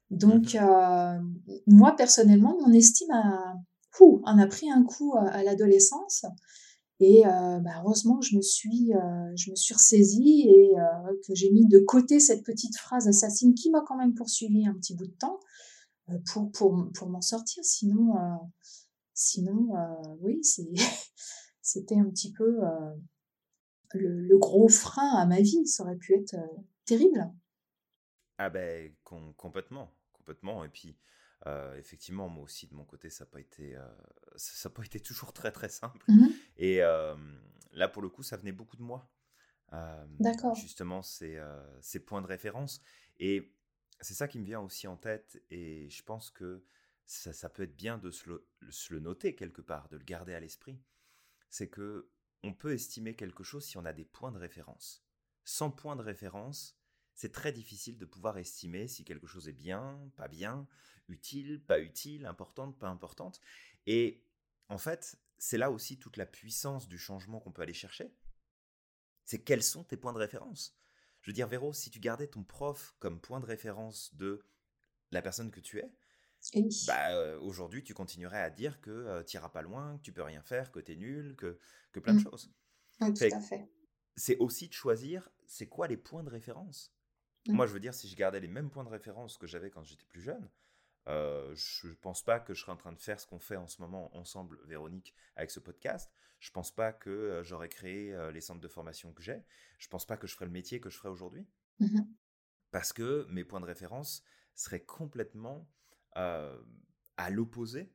Donc 0.10 0.54
mmh 0.54 0.60
euh, 0.62 1.20
moi 1.68 1.96
personnellement, 1.96 2.58
mon 2.60 2.74
estime 2.74 3.12
a, 3.12 3.56
en 4.00 4.40
a 4.40 4.48
pris 4.48 4.72
un 4.72 4.84
coup 4.84 5.14
à 5.18 5.44
l'adolescence. 5.44 6.26
Et 7.00 7.28
euh, 7.28 7.60
bah, 7.60 7.82
heureusement 7.84 8.22
je 8.22 8.36
me 8.36 8.42
suis, 8.42 8.94
euh, 8.94 9.36
je 9.36 9.52
me 9.52 9.56
suis 9.56 9.74
ressaisie 9.76 10.48
et 10.48 10.80
euh, 10.80 11.14
que 11.28 11.36
j'ai 11.36 11.52
mis 11.52 11.68
de 11.68 11.80
côté 11.80 12.20
cette 12.20 12.44
petite 12.44 12.76
phrase 12.78 13.08
assassine 13.08 13.54
qui 13.54 13.70
m'a 13.70 13.82
quand 13.82 13.98
même 13.98 14.16
poursuivi 14.16 14.66
un 14.66 14.74
petit 14.74 14.96
bout 14.96 15.06
de 15.06 15.14
temps 15.14 15.40
pour, 16.32 16.52
pour, 16.52 16.92
pour 16.94 17.10
m'en 17.10 17.22
sortir. 17.22 17.64
Sinon, 17.64 18.16
sinon 19.14 19.74
oui, 20.22 20.42
c'était 21.62 22.00
un 22.00 22.10
petit 22.10 22.32
peu 22.32 22.62
le, 23.94 24.22
le, 24.22 24.38
gros 24.38 24.70
frein 24.70 25.10
à 25.18 25.26
ma 25.26 25.42
vie. 25.42 25.68
Ça 25.68 25.84
aurait 25.84 25.98
pu 25.98 26.16
être 26.16 26.36
terrible. 26.86 27.30
Ah 28.38 28.50
ben 28.50 28.92
complètement, 29.04 29.94
complètement. 30.14 30.64
Et 30.64 30.70
puis 30.70 30.98
effectivement, 31.78 32.30
moi 32.30 32.46
aussi, 32.46 32.68
de 32.68 32.74
mon 32.74 32.86
côté, 32.86 33.10
ça 33.10 33.26
n'a 33.26 33.30
pas, 33.30 33.42
été, 33.42 33.78
ça, 34.38 34.70
pas 34.70 34.86
été 34.86 35.02
toujours 35.02 35.34
très 35.34 35.52
très 35.52 35.70
simple. 35.70 36.04
Mmh 36.08 36.28
Et 36.58 36.80
là, 36.80 37.88
pour 37.88 38.02
le 38.02 38.10
coup, 38.10 38.24
ça 38.24 38.38
venait 38.38 38.52
beaucoup 38.52 38.78
de 38.78 38.84
moi. 38.84 39.10
D'accord. 40.20 40.56
Justement, 40.56 41.02
ces, 41.02 41.42
ces 41.82 42.00
points 42.00 42.22
de 42.22 42.28
référence. 42.28 42.82
Et 43.20 43.54
c'est 44.02 44.14
ça 44.14 44.28
qui 44.28 44.40
me 44.40 44.46
vient 44.46 44.62
aussi 44.62 44.88
en 44.88 44.98
tête. 44.98 45.42
Et 45.50 45.90
je 45.90 46.04
pense 46.04 46.30
que 46.30 46.64
ça, 47.06 47.34
ça 47.34 47.50
peut 47.50 47.64
être 47.64 47.76
bien 47.76 47.98
de 47.98 48.12
se 48.12 48.30
le, 48.30 48.48
se 48.70 48.94
le, 48.94 49.00
noter 49.00 49.36
quelque 49.36 49.62
part, 49.62 49.90
de 49.90 49.98
le 49.98 50.04
garder 50.04 50.34
à 50.34 50.40
l'esprit. 50.40 50.80
C'est 51.50 51.70
que 51.70 52.10
on 52.44 52.54
peut 52.54 52.74
estimer 52.74 53.16
quelque 53.16 53.44
chose 53.44 53.66
si 53.66 53.78
on 53.78 53.86
a 53.86 53.94
des 53.94 54.06
points 54.06 54.32
de 54.32 54.38
référence. 54.38 55.04
Sans 55.44 55.72
points 55.72 55.96
de 55.96 56.02
référence, 56.02 56.78
c'est 57.16 57.32
très 57.32 57.52
difficile 57.52 57.98
de 57.98 58.06
pouvoir 58.06 58.38
estimer 58.38 58.88
si 58.88 59.04
quelque 59.04 59.26
chose 59.26 59.48
est 59.48 59.54
bien, 59.54 60.00
pas 60.16 60.28
bien, 60.28 60.68
utile, 61.08 61.62
pas 61.64 61.80
utile, 61.80 62.26
importante, 62.26 62.78
pas 62.78 62.90
importante. 62.90 63.42
Et 63.88 64.24
en 64.70 64.78
fait, 64.78 65.18
c'est 65.38 65.58
là 65.58 65.72
aussi 65.72 65.98
toute 65.98 66.18
la 66.18 66.26
puissance 66.26 66.88
du 66.88 66.98
changement 66.98 67.40
qu'on 67.40 67.52
peut 67.52 67.62
aller 67.62 67.74
chercher. 67.74 68.14
C'est 69.26 69.44
quels 69.44 69.64
sont 69.64 69.84
tes 69.84 69.98
points 69.98 70.14
de 70.14 70.18
référence? 70.18 70.78
Je 71.22 71.32
veux 71.32 71.34
dire, 71.34 71.48
Véro, 71.48 71.74
si 71.74 71.90
tu 71.90 72.00
gardais 72.00 72.28
ton 72.28 72.44
prof 72.44 72.96
comme 73.00 73.20
point 73.20 73.40
de 73.40 73.46
référence 73.46 74.16
de 74.16 74.42
la 75.12 75.22
personne 75.22 75.52
que 75.52 75.60
tu 75.60 75.80
es, 75.80 75.92
bah, 76.86 77.12
euh, 77.12 77.40
aujourd'hui, 77.40 77.84
tu 77.84 77.94
continuerais 77.94 78.42
à 78.42 78.50
dire 78.50 78.80
que 78.80 78.92
euh, 78.92 79.24
tu 79.24 79.36
n'iras 79.36 79.50
pas 79.50 79.62
loin, 79.62 79.98
que 79.98 80.04
tu 80.04 80.14
peux 80.14 80.22
rien 80.22 80.42
faire, 80.42 80.72
que 80.72 80.80
tu 80.80 80.94
es 80.94 80.96
nul, 80.96 81.36
que, 81.36 81.60
que 81.92 82.00
plein 82.00 82.14
de 82.14 82.20
mmh. 82.20 82.24
choses. 82.24 82.54
tout 83.00 83.06
à 83.06 83.42
fait. 83.42 83.70
C'est 84.16 84.38
aussi 84.38 84.68
de 84.68 84.74
choisir, 84.74 85.30
c'est 85.46 85.68
quoi 85.68 85.88
les 85.88 85.98
points 85.98 86.24
de 86.24 86.30
référence? 86.30 86.96
Mmh. 87.48 87.54
Moi, 87.54 87.68
je 87.68 87.74
veux 87.74 87.80
dire, 87.80 87.94
si 87.94 88.08
je 88.08 88.16
gardais 88.16 88.40
les 88.40 88.48
mêmes 88.48 88.70
points 88.70 88.84
de 88.84 88.90
référence 88.90 89.38
que 89.38 89.48
j'avais 89.48 89.70
quand 89.70 89.84
j'étais 89.84 90.06
plus 90.06 90.22
jeune, 90.22 90.50
euh, 91.08 91.54
je 91.56 91.88
ne 91.88 91.94
pense 91.94 92.24
pas 92.24 92.40
que 92.40 92.54
je 92.54 92.62
serais 92.62 92.72
en 92.72 92.78
train 92.78 92.92
de 92.92 93.00
faire 93.00 93.20
ce 93.20 93.28
qu'on 93.28 93.40
fait 93.40 93.56
en 93.56 93.68
ce 93.68 93.82
moment 93.82 94.16
ensemble, 94.16 94.60
Véronique, 94.66 95.14
avec 95.36 95.52
ce 95.52 95.60
podcast. 95.60 96.12
Je 96.40 96.50
ne 96.50 96.54
pense 96.54 96.74
pas 96.74 96.94
que 96.94 97.42
j'aurais 97.44 97.70
créé 97.70 98.16
les 98.32 98.42
centres 98.42 98.62
de 98.62 98.68
formation 98.68 99.12
que 99.12 99.24
j'ai. 99.24 99.44
Je 99.80 99.88
ne 99.88 99.90
pense 99.90 100.06
pas 100.06 100.18
que 100.18 100.28
je 100.28 100.34
ferais 100.34 100.46
le 100.46 100.52
métier 100.52 100.80
que 100.80 100.90
je 100.90 100.98
ferais 100.98 101.10
aujourd'hui. 101.10 101.48
Mmh 101.80 102.02
Parce 102.70 102.94
que 102.94 103.26
mes 103.30 103.44
points 103.44 103.60
de 103.60 103.66
référence 103.66 104.24
seraient 104.54 104.84
complètement 104.84 105.68
à 106.14 107.30
l'opposé, 107.32 107.92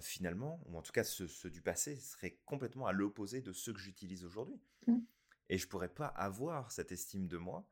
finalement, 0.00 0.62
ou 0.66 0.78
en 0.78 0.82
tout 0.82 0.92
cas 0.92 1.04
ceux, 1.04 1.50
du 1.50 1.60
passé 1.60 1.96
seraient 1.96 2.38
complètement 2.46 2.86
à 2.86 2.92
l'opposé 2.92 3.42
de 3.42 3.52
ceux 3.52 3.74
que 3.74 3.80
j'utilise 3.80 4.24
aujourd'hui. 4.24 4.58
Mmh. 4.86 5.00
Et 5.48 5.58
je 5.58 5.68
pourrais 5.68 5.92
pas 5.92 6.06
avoir 6.06 6.72
cette 6.72 6.92
estime 6.92 7.28
de 7.28 7.36
moi, 7.36 7.68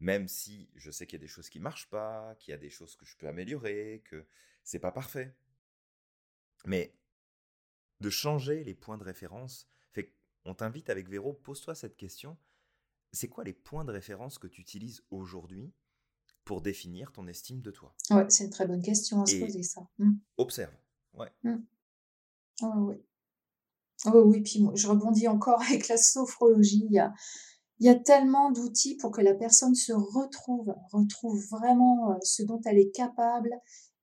même 0.00 0.28
si 0.28 0.68
je 0.74 0.90
sais 0.90 1.06
qu'il 1.06 1.18
y 1.18 1.22
a 1.22 1.24
des 1.24 1.28
choses 1.28 1.48
qui 1.48 1.60
marchent 1.60 1.88
pas, 1.88 2.34
qu'il 2.36 2.52
y 2.52 2.54
a 2.54 2.58
des 2.58 2.70
choses 2.70 2.96
que 2.96 3.06
je 3.06 3.16
peux 3.16 3.28
améliorer, 3.28 4.02
que 4.04 4.26
c'est 4.62 4.78
pas 4.78 4.92
parfait. 4.92 5.34
Mais 6.64 6.94
de 8.00 8.10
changer 8.10 8.64
les 8.64 8.74
points 8.74 8.98
de 8.98 9.04
référence, 9.04 9.68
fait 9.92 10.12
on 10.44 10.54
t'invite 10.54 10.90
avec 10.90 11.08
Véro, 11.08 11.32
pose-toi 11.32 11.74
cette 11.74 11.96
question. 11.96 12.36
C'est 13.12 13.28
quoi 13.28 13.44
les 13.44 13.52
points 13.52 13.84
de 13.84 13.92
référence 13.92 14.38
que 14.38 14.46
tu 14.46 14.60
utilises 14.60 15.02
aujourd'hui 15.10 15.72
pour 16.44 16.60
définir 16.60 17.12
ton 17.12 17.26
estime 17.26 17.62
de 17.62 17.70
toi? 17.70 17.94
Ouais, 18.10 18.28
c'est 18.28 18.44
une 18.44 18.50
très 18.50 18.66
bonne 18.66 18.82
question 18.82 19.22
à 19.22 19.26
se 19.26 19.36
poser, 19.36 19.62
ça. 19.62 19.88
Mmh. 19.98 20.12
Observe. 20.36 20.74
Ouais. 21.14 21.32
Mmh. 21.42 21.56
oui. 22.62 23.02
Oh, 24.04 24.22
oui, 24.26 24.42
puis 24.42 24.60
moi, 24.60 24.74
je 24.76 24.86
rebondis 24.86 25.26
encore 25.26 25.62
avec 25.68 25.88
la 25.88 25.96
sophrologie. 25.96 26.84
Il 26.84 26.92
y 26.92 26.98
a, 26.98 27.14
il 27.78 27.86
y 27.86 27.88
a 27.88 27.94
tellement 27.94 28.50
d'outils 28.50 28.96
pour 28.96 29.10
que 29.10 29.20
la 29.20 29.34
personne 29.34 29.74
se 29.74 29.92
retrouve, 29.92 30.74
retrouve 30.92 31.44
vraiment 31.50 32.12
euh, 32.12 32.14
ce 32.22 32.42
dont 32.42 32.60
elle 32.64 32.78
est 32.78 32.90
capable 32.90 33.50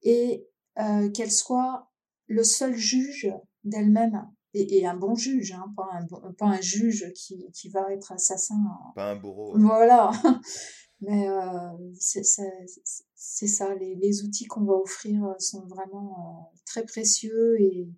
et 0.01 0.47
euh, 0.79 1.09
qu'elle 1.09 1.31
soit 1.31 1.89
le 2.27 2.43
seul 2.43 2.75
juge 2.75 3.31
d'elle-même 3.63 4.27
et, 4.55 4.85
un 4.85 4.95
bon 4.95 5.15
juge, 5.15 5.51
hein, 5.53 5.73
pas, 5.75 5.89
un, 5.93 6.31
pas 6.33 6.45
un 6.45 6.61
juge 6.61 7.11
qui, 7.15 7.49
qui 7.53 7.69
va 7.69 7.91
être 7.91 8.11
assassin. 8.11 8.55
Pas 8.93 9.11
un 9.11 9.15
bourreau. 9.15 9.57
Voilà. 9.57 10.11
Mais 11.01 11.27
euh, 11.27 11.71
c'est 11.99 12.23
ça, 12.23 13.75
les, 13.75 13.95
les 13.95 14.23
outils 14.23 14.45
qu'on 14.45 14.63
va 14.63 14.73
offrir 14.73 15.35
sont 15.39 15.65
vraiment 15.65 16.15
euh, 16.53 16.57
très 16.65 16.85
précieux 16.85 17.59
et, 17.59 17.89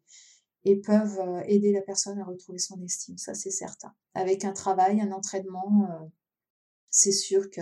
et 0.65 0.75
peuvent 0.78 1.43
aider 1.45 1.71
la 1.71 1.82
personne 1.82 2.19
à 2.19 2.25
retrouver 2.25 2.60
son 2.60 2.82
estime, 2.84 3.17
ça 3.17 3.34
c'est 3.34 3.51
certain. 3.51 3.95
Avec 4.13 4.43
un 4.43 4.54
travail, 4.54 4.99
un 4.99 5.12
entraînement, 5.12 6.12
c'est 6.89 7.12
sûr 7.12 7.49
que 7.49 7.62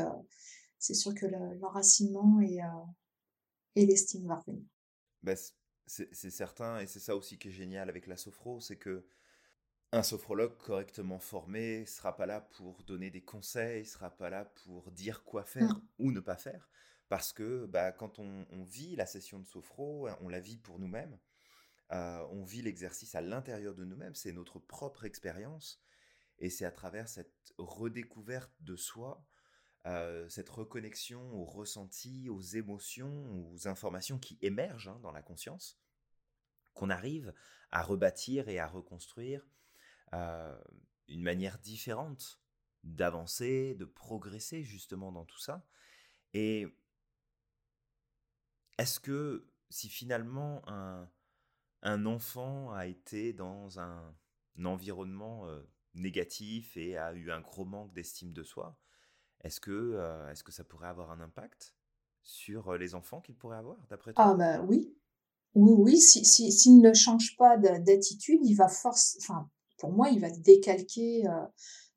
c'est 0.79 0.93
sûr 0.93 1.13
que 1.13 1.25
l'enracinement 1.25 2.41
et, 2.41 2.59
et 3.75 3.85
l'estime 3.85 4.27
va 4.27 4.35
revenir. 4.35 4.65
Bah, 5.21 5.33
c'est 5.85 6.31
certain, 6.31 6.79
et 6.79 6.87
c'est 6.87 6.99
ça 6.99 7.15
aussi 7.15 7.37
qui 7.37 7.49
est 7.49 7.51
génial 7.51 7.89
avec 7.89 8.07
la 8.07 8.17
sophro, 8.17 8.59
c'est 8.59 8.77
que 8.77 9.05
un 9.91 10.01
sophrologue 10.01 10.57
correctement 10.57 11.19
formé 11.19 11.85
sera 11.85 12.15
pas 12.15 12.25
là 12.25 12.41
pour 12.41 12.83
donner 12.83 13.11
des 13.11 13.21
conseils, 13.21 13.85
sera 13.85 14.09
pas 14.09 14.31
là 14.31 14.45
pour 14.45 14.91
dire 14.91 15.23
quoi 15.23 15.43
faire 15.43 15.79
ou 15.99 16.11
ne 16.11 16.19
pas 16.19 16.35
faire, 16.35 16.67
parce 17.09 17.31
que 17.31 17.67
bah, 17.67 17.91
quand 17.91 18.17
on, 18.17 18.63
vit 18.63 18.95
la 18.95 19.05
session 19.05 19.39
de 19.39 19.45
sophro, 19.45 20.09
on 20.21 20.29
la 20.29 20.39
vit 20.39 20.57
pour 20.57 20.79
nous-mêmes, 20.79 21.17
euh, 21.93 22.25
on 22.31 22.43
vit 22.43 22.61
l'exercice 22.61 23.13
à 23.13 23.21
l'intérieur 23.21 23.75
de 23.75 23.85
nous-mêmes, 23.85 24.15
c'est 24.15 24.31
notre 24.31 24.59
propre 24.59 25.05
expérience, 25.05 25.83
et 26.39 26.49
c'est 26.49 26.65
à 26.65 26.71
travers 26.71 27.07
cette 27.07 27.53
redécouverte 27.57 28.51
de 28.61 28.75
soi, 28.75 29.23
euh, 29.85 30.27
cette 30.27 30.49
reconnexion 30.49 31.21
aux 31.33 31.45
ressentis, 31.45 32.29
aux 32.29 32.41
émotions, 32.41 33.51
aux 33.51 33.67
informations 33.67 34.17
qui 34.17 34.39
émergent 34.41 34.87
hein, 34.87 34.99
dans 35.03 35.11
la 35.11 35.21
conscience, 35.21 35.79
qu'on 36.73 36.89
arrive 36.89 37.33
à 37.69 37.83
rebâtir 37.83 38.49
et 38.49 38.59
à 38.59 38.67
reconstruire 38.67 39.47
une 41.07 41.23
manière 41.23 41.57
différente 41.57 42.39
d'avancer, 42.83 43.73
de 43.73 43.85
progresser 43.85 44.63
justement 44.63 45.11
dans 45.11 45.25
tout 45.25 45.39
ça. 45.39 45.65
Et 46.33 46.67
est-ce 48.77 48.99
que 48.99 49.49
si 49.71 49.89
finalement 49.89 50.61
un, 50.69 51.09
un, 51.83 52.05
enfant 52.05 52.71
a 52.71 52.87
été 52.87 53.33
dans 53.33 53.79
un, 53.79 54.15
environnement 54.65 55.47
négatif 55.95 56.77
et 56.77 56.97
a 56.97 57.13
eu 57.13 57.31
un 57.31 57.41
gros 57.41 57.65
manque 57.65 57.93
d'estime 57.93 58.33
de 58.33 58.43
soi, 58.43 58.77
est-ce 59.43 59.59
que, 59.59 60.27
est-ce 60.31 60.43
que 60.43 60.51
ça 60.51 60.63
pourrait 60.63 60.87
avoir 60.87 61.11
un 61.11 61.19
impact 61.19 61.75
sur 62.21 62.77
les 62.77 62.95
enfants 62.95 63.19
qu'il 63.19 63.35
pourrait 63.35 63.57
avoir, 63.57 63.77
d'après 63.89 64.13
toi? 64.13 64.25
Ah 64.25 64.35
ben 64.35 64.65
oui. 64.67 64.95
Oui, 65.55 65.73
oui, 65.77 65.97
s'il 65.99 66.25
si, 66.25 66.51
si, 66.51 66.71
ne 66.71 66.93
change 66.93 67.35
pas 67.37 67.57
d'attitude, 67.57 68.39
il 68.43 68.55
va 68.55 68.67
force, 68.67 69.17
enfin, 69.19 69.49
pour 69.77 69.91
moi, 69.91 70.09
il 70.09 70.19
va 70.19 70.31
décalquer 70.31 71.27
euh, 71.27 71.45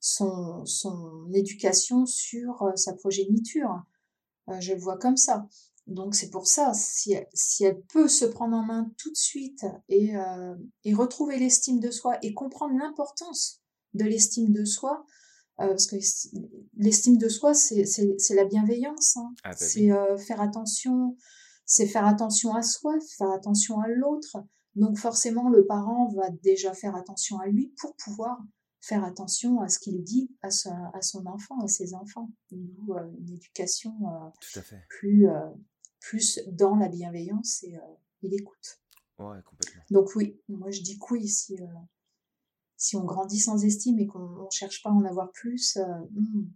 son, 0.01 0.66
son 0.66 1.31
éducation 1.33 2.05
sur 2.05 2.62
euh, 2.62 2.77
sa 2.77 2.92
progéniture. 2.94 3.83
Euh, 4.49 4.61
je 4.61 4.75
le 4.75 4.81
vois 4.81 4.99
comme 4.99 5.16
ça. 5.16 5.49
Donc 5.87 6.14
c'est 6.14 6.31
pour 6.31 6.46
ça, 6.46 6.72
si, 6.75 7.14
si, 7.33 7.64
elle 7.64 7.81
peut 7.92 8.09
se 8.09 8.25
prendre 8.25 8.57
en 8.57 8.64
main 8.64 8.90
tout 8.99 9.11
de 9.11 9.16
suite 9.16 9.64
et, 9.88 10.14
et 10.85 10.94
retrouver 10.94 11.38
l'estime 11.38 11.79
de 11.79 11.92
soi 11.92 12.18
et 12.22 12.35
comprendre 12.35 12.75
l'importance 12.77 13.62
de 13.94 14.05
l'estime 14.05 14.53
de 14.53 14.64
soi, 14.64 15.07
parce 15.57 15.87
que 15.87 15.94
l'estime 16.77 17.18
de 17.18 17.29
soi, 17.29 17.55
c'est 17.55 18.35
la 18.35 18.44
bienveillance, 18.46 19.16
hein. 19.16 19.33
ah, 19.44 19.51
bah 19.51 19.57
c'est 19.57 19.88
faire 20.27 20.40
attention, 20.40 21.16
c'est 21.66 21.87
faire 21.87 22.07
attention 22.07 22.53
à 22.55 22.62
soi, 22.62 22.99
faire 23.16 23.31
attention 23.31 23.81
à 23.81 23.87
l'autre, 23.87 24.38
donc 24.77 24.99
forcément, 24.99 25.49
le 25.49 25.64
parent 25.66 26.09
va 26.14 26.31
déjà 26.42 26.75
faire 26.75 26.94
attention 26.94 27.40
à 27.40 27.46
lui 27.46 27.72
pour 27.81 27.96
pouvoir 27.96 28.38
faire 28.81 29.05
attention 29.05 29.61
à 29.62 29.68
ce 29.68 29.79
qu'il 29.79 30.05
dit 30.05 30.31
à, 30.42 30.49
à, 30.92 31.03
son 31.03 31.27
enfant, 31.27 31.59
à 31.61 31.66
ses 31.66 31.94
enfants. 31.94 32.31
D'où 32.51 32.94
euh, 32.94 33.11
une 33.18 33.33
éducation 33.33 33.94
euh, 34.05 34.59
euh, 34.59 34.77
plus 34.90 35.27
dans 36.53 36.77
la 36.77 36.88
bienveillance 36.88 37.62
et, 37.64 37.79
l'écoute. 38.23 38.81
Ouais, 39.19 39.40
complètement. 39.45 39.83
Donc 39.90 40.16
oui, 40.16 40.40
moi 40.49 40.71
je 40.71 40.81
dis 40.83 40.99
que 40.99 41.05
oui, 41.12 41.29
si, 41.29 41.57
si 42.77 42.97
on 42.97 43.05
grandit 43.05 43.38
sans 43.38 43.64
estime 43.64 43.99
et 44.01 44.07
qu'on 44.07 44.45
ne 44.45 44.51
cherche 44.51 44.83
pas 44.83 44.90
à 44.90 44.92
en 44.92 45.05
avoir 45.05 45.31
plus, 45.31 45.77
hmm, 45.77 46.49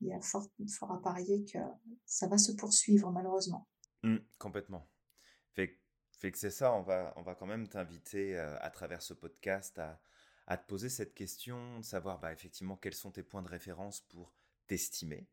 il 0.00 0.08
y 0.08 0.12
a 0.12 0.20
fort, 0.20 0.48
fort, 0.68 0.92
à 0.92 1.02
parier 1.02 1.44
que 1.44 1.58
ça 2.06 2.26
va 2.28 2.38
se 2.38 2.52
poursuivre 2.52 3.10
malheureusement. 3.10 3.68
Mmh, 4.02 4.16
complètement. 4.38 4.88
Fait 5.52 5.78
fait 6.18 6.32
que 6.32 6.38
c'est 6.38 6.50
ça, 6.50 6.72
on 6.74 6.82
va, 6.82 7.14
on 7.16 7.22
va 7.22 7.34
quand 7.34 7.46
même 7.46 7.68
t'inviter 7.68 8.36
euh, 8.36 8.56
à 8.60 8.70
travers 8.70 9.00
ce 9.00 9.14
podcast 9.14 9.78
à, 9.78 10.00
à, 10.46 10.58
te 10.58 10.66
poser 10.66 10.88
cette 10.88 11.14
question, 11.14 11.78
de 11.78 11.84
savoir 11.84 12.18
bah, 12.20 12.32
effectivement 12.32 12.76
quels 12.76 12.94
sont 12.94 13.10
tes 13.10 13.22
points 13.22 13.42
de 13.42 13.48
référence 13.48 14.00
pour 14.02 14.34
t'estimer, 14.66 15.26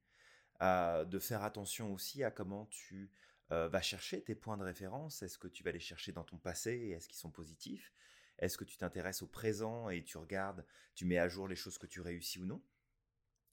de 0.60 1.20
faire 1.20 1.44
attention 1.44 1.94
aussi 1.94 2.24
à 2.24 2.32
comment 2.32 2.66
tu 2.68 3.12
euh, 3.52 3.70
vas 3.70 3.82
chercher 3.82 4.22
tes 4.22 4.36
points 4.36 4.58
de 4.58 4.64
référence. 4.64 5.22
Est-ce 5.24 5.38
que 5.38 5.48
tu 5.48 5.64
vas 5.64 5.72
les 5.72 5.80
chercher 5.80 6.12
dans 6.12 6.24
ton 6.24 6.38
passé 6.38 6.94
Est-ce 6.96 7.08
qu'ils 7.08 7.18
sont 7.18 7.32
positifs? 7.32 7.94
Est-ce 8.40 8.58
que 8.58 8.66
tu 8.66 8.78
t'intéresses 8.78 9.22
au 9.22 9.28
présent 9.28 9.90
et 9.90 10.04
tu 10.04 10.18
regardes, 10.18 10.66
tu 10.96 11.06
mets 11.06 11.18
à 11.18 11.30
jour 11.30 11.48
les 11.48 11.56
choses 11.56 11.78
que 11.78 11.88
tu 11.88 12.02
réussis 12.02 12.40
ou 12.40 12.46
non? 12.46 12.62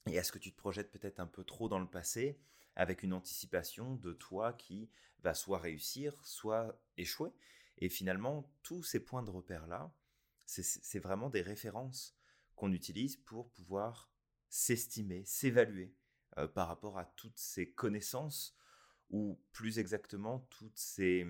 Et 0.07 0.17
est-ce 0.17 0.33
que 0.33 0.39
tu 0.39 0.53
te 0.53 0.57
projettes 0.57 0.91
peut-être 0.91 1.21
un 1.21 1.27
peu 1.27 1.45
trop 1.45 1.69
dans 1.69 1.79
le 1.79 1.89
passé 1.89 2.39
avec 2.77 3.03
une 3.03 3.13
anticipation 3.13 3.95
de 3.95 4.13
toi 4.13 4.53
qui 4.53 4.91
va 5.21 5.33
soit 5.33 5.59
réussir, 5.59 6.23
soit 6.25 6.79
échouer? 6.97 7.31
Et 7.79 7.89
finalement, 7.89 8.53
tous 8.63 8.83
ces 8.83 9.01
points 9.01 9.23
de 9.23 9.31
repère-là, 9.31 9.95
c'est 10.45 10.99
vraiment 10.99 11.31
des 11.31 11.41
références 11.41 12.17
qu'on 12.57 12.73
utilise 12.73 13.17
pour 13.17 13.51
pouvoir 13.51 14.11
s'estimer, 14.51 15.25
s'évaluer 15.25 15.95
euh, 16.39 16.49
par 16.49 16.69
rapport 16.69 16.99
à 16.99 17.05
toutes 17.05 17.39
ces 17.39 17.71
connaissances, 17.71 18.57
ou 19.11 19.39
plus 19.53 19.79
exactement 19.79 20.41
toutes 20.51 20.79
ces, 20.79 21.27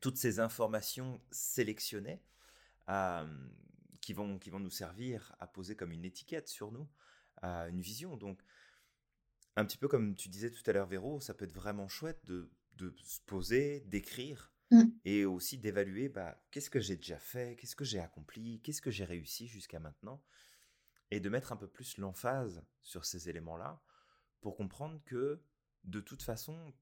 toutes 0.00 0.16
ces 0.16 0.40
informations 0.40 1.20
sélectionnées 1.30 2.20
euh, 2.88 3.48
qui, 4.00 4.12
vont, 4.12 4.38
qui 4.38 4.50
vont 4.50 4.60
nous 4.60 4.70
servir 4.70 5.34
à 5.38 5.46
poser 5.46 5.76
comme 5.76 5.92
une 5.92 6.04
étiquette 6.04 6.48
sur 6.48 6.72
nous, 6.72 6.88
à 7.42 7.68
une 7.68 7.80
vision. 7.80 8.16
Donc, 8.16 8.42
un 9.56 9.64
petit 9.64 9.78
peu 9.78 9.88
comme 9.88 10.14
tu 10.14 10.28
disais 10.28 10.50
tout 10.50 10.62
à 10.66 10.72
l'heure, 10.72 10.86
Véro, 10.86 11.20
ça 11.20 11.34
peut 11.34 11.44
être 11.44 11.52
vraiment 11.52 11.88
chouette 11.88 12.24
de, 12.24 12.50
se 12.96 13.20
poser, 13.26 13.80
d'écrire 13.86 14.52
mmh. 14.70 14.82
et 15.04 15.24
aussi 15.24 15.58
d'évaluer 15.58 16.08
bah, 16.08 16.40
qu'est-ce 16.50 16.70
que 16.70 16.80
j'ai 16.80 16.96
déjà 16.96 17.18
fait, 17.18 17.56
qu'est-ce 17.56 17.76
que 17.76 17.84
j'ai 17.84 17.98
accompli, 17.98 18.60
qu'est-ce 18.60 18.82
que 18.82 18.90
j'ai 18.90 19.04
réussi 19.04 19.46
jusqu'à 19.48 19.80
maintenant 19.80 20.22
et 21.10 21.20
de 21.20 21.28
mettre 21.28 21.52
un 21.52 21.56
peu 21.56 21.68
plus 21.68 21.98
l'emphase 21.98 22.62
sur 22.82 23.04
ces 23.04 23.28
éléments-là 23.28 23.82
pour 24.40 24.56
comprendre 24.56 25.00
que 25.04 25.42
de 25.84 26.00
toute 26.00 26.22
façon, 26.22 26.74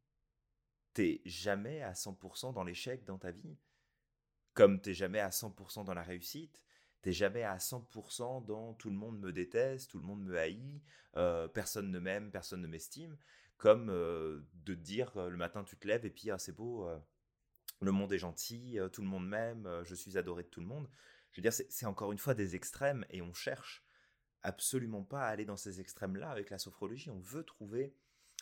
t'es 0.95 1.23
jamais 1.25 1.83
à 1.83 1.93
100% 1.93 2.53
dans 2.53 2.65
l'échec 2.65 3.05
dans 3.05 3.19
ta 3.19 3.31
vie, 3.31 3.57
comme 4.55 4.81
t'es 4.81 4.95
jamais 4.95 5.21
à 5.21 5.29
100% 5.29 5.85
dans 5.85 5.95
la 5.95 6.03
réussite, 6.03 6.62
t'es 7.03 7.12
jamais 7.12 7.43
à 7.45 7.59
100% 7.59 8.45
dans 8.47 8.75
tout 8.75 8.91
le 8.91 8.97
monde 8.97 9.21
me 9.21 9.33
déteste, 9.33 9.91
tout 9.91 9.99
le 9.99 10.05
monde 10.05 10.25
me 10.25 10.39
haït, 10.39 10.83
euh, 11.17 11.47
personne 11.47 11.91
ne 11.91 11.99
m'aime, 11.99 12.31
personne 12.31 12.62
ne 12.62 12.67
m'estime, 12.67 13.17
comme 13.59 13.91
euh, 13.91 14.41
de 14.65 14.75
dire 14.75 15.17
euh, 15.17 15.29
le 15.29 15.37
matin 15.37 15.62
tu 15.62 15.77
te 15.77 15.87
lèves 15.87 16.05
et 16.05 16.11
puis 16.11 16.31
ah, 16.31 16.39
c'est 16.39 16.57
beau, 16.57 16.89
le 17.81 17.93
monde 17.93 18.12
est 18.12 18.19
gentil, 18.19 18.79
tout 18.93 19.03
le 19.03 19.09
monde 19.09 19.29
m'aime, 19.29 19.69
je 19.85 19.95
suis 19.95 20.17
adoré 20.19 20.43
de 20.43 20.49
tout 20.49 20.61
le 20.61 20.67
monde. 20.67 20.89
Je 21.33 21.41
veux 21.41 21.43
dire, 21.43 21.53
c'est 21.53 21.87
encore 21.87 22.12
une 22.12 22.19
fois 22.19 22.33
des 22.33 22.57
extrêmes 22.57 23.05
et 23.11 23.21
on 23.21 23.35
cherche 23.35 23.86
absolument 24.42 25.03
pas 25.03 25.22
à 25.22 25.29
aller 25.29 25.44
dans 25.44 25.57
ces 25.57 25.81
extrêmes-là 25.81 26.31
avec 26.31 26.51
la 26.51 26.59
sophrologie. 26.59 27.11
On 27.11 27.20
veut 27.20 27.44
trouver 27.44 27.94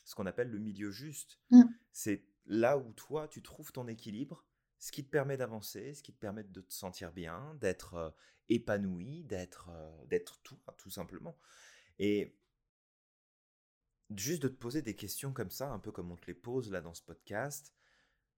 ce 0.04 0.14
qu'on 0.14 0.26
appelle 0.26 0.50
le 0.50 0.58
milieu 0.58 0.90
juste. 0.90 1.40
Mmh. 1.50 1.62
C'est 1.92 2.26
là 2.46 2.76
où 2.78 2.92
toi, 2.92 3.28
tu 3.28 3.42
trouves 3.42 3.72
ton 3.72 3.88
équilibre, 3.88 4.44
ce 4.78 4.92
qui 4.92 5.04
te 5.04 5.10
permet 5.10 5.36
d'avancer, 5.36 5.94
ce 5.94 6.02
qui 6.02 6.12
te 6.12 6.18
permet 6.18 6.44
de 6.44 6.60
te 6.60 6.72
sentir 6.72 7.12
bien, 7.12 7.54
d'être 7.60 7.94
euh, 7.94 8.10
épanoui, 8.48 9.24
d'être 9.24 9.70
euh, 9.70 10.04
d'être 10.06 10.40
tout, 10.42 10.58
tout 10.76 10.90
simplement. 10.90 11.38
Et 11.98 12.36
juste 14.14 14.42
de 14.42 14.48
te 14.48 14.56
poser 14.56 14.82
des 14.82 14.94
questions 14.94 15.32
comme 15.32 15.50
ça, 15.50 15.70
un 15.70 15.78
peu 15.78 15.92
comme 15.92 16.10
on 16.10 16.16
te 16.16 16.26
les 16.26 16.34
pose 16.34 16.70
là 16.70 16.80
dans 16.80 16.94
ce 16.94 17.02
podcast, 17.02 17.74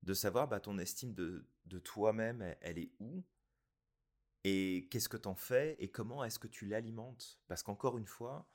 de 0.02 0.14
savoir 0.14 0.48
bah, 0.48 0.60
ton 0.60 0.78
estime 0.78 1.14
de, 1.14 1.48
de 1.64 1.78
toi-même, 1.78 2.54
elle, 2.60 2.78
est 2.78 2.92
où? 3.00 3.24
Et 4.48 4.86
qu'est-ce 4.92 5.08
que 5.08 5.16
t'en 5.16 5.34
fais 5.34 5.74
et 5.80 5.88
comment 5.88 6.22
est-ce 6.22 6.38
que 6.38 6.46
tu 6.46 6.66
l'alimentes? 6.66 7.40
Parce 7.48 7.64
qu'encore 7.64 7.98
une 7.98 8.06
fois, 8.06 8.46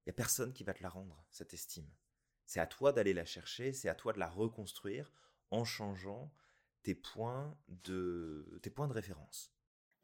il 0.00 0.08
n'y 0.08 0.10
a 0.10 0.12
personne 0.12 0.52
qui 0.52 0.62
va 0.62 0.74
te 0.74 0.82
la 0.82 0.90
rendre, 0.90 1.24
cette 1.30 1.54
estime. 1.54 1.88
C'est 2.44 2.60
à 2.60 2.66
toi 2.66 2.92
d'aller 2.92 3.14
la 3.14 3.24
chercher, 3.24 3.72
c'est 3.72 3.88
à 3.88 3.94
toi 3.94 4.12
de 4.12 4.18
la 4.18 4.28
reconstruire 4.28 5.10
en 5.50 5.64
changeant 5.64 6.30
tes 6.82 6.94
points 6.94 7.56
de, 7.82 8.60
tes 8.62 8.68
points 8.68 8.88
de 8.88 8.92
référence. 8.92 9.50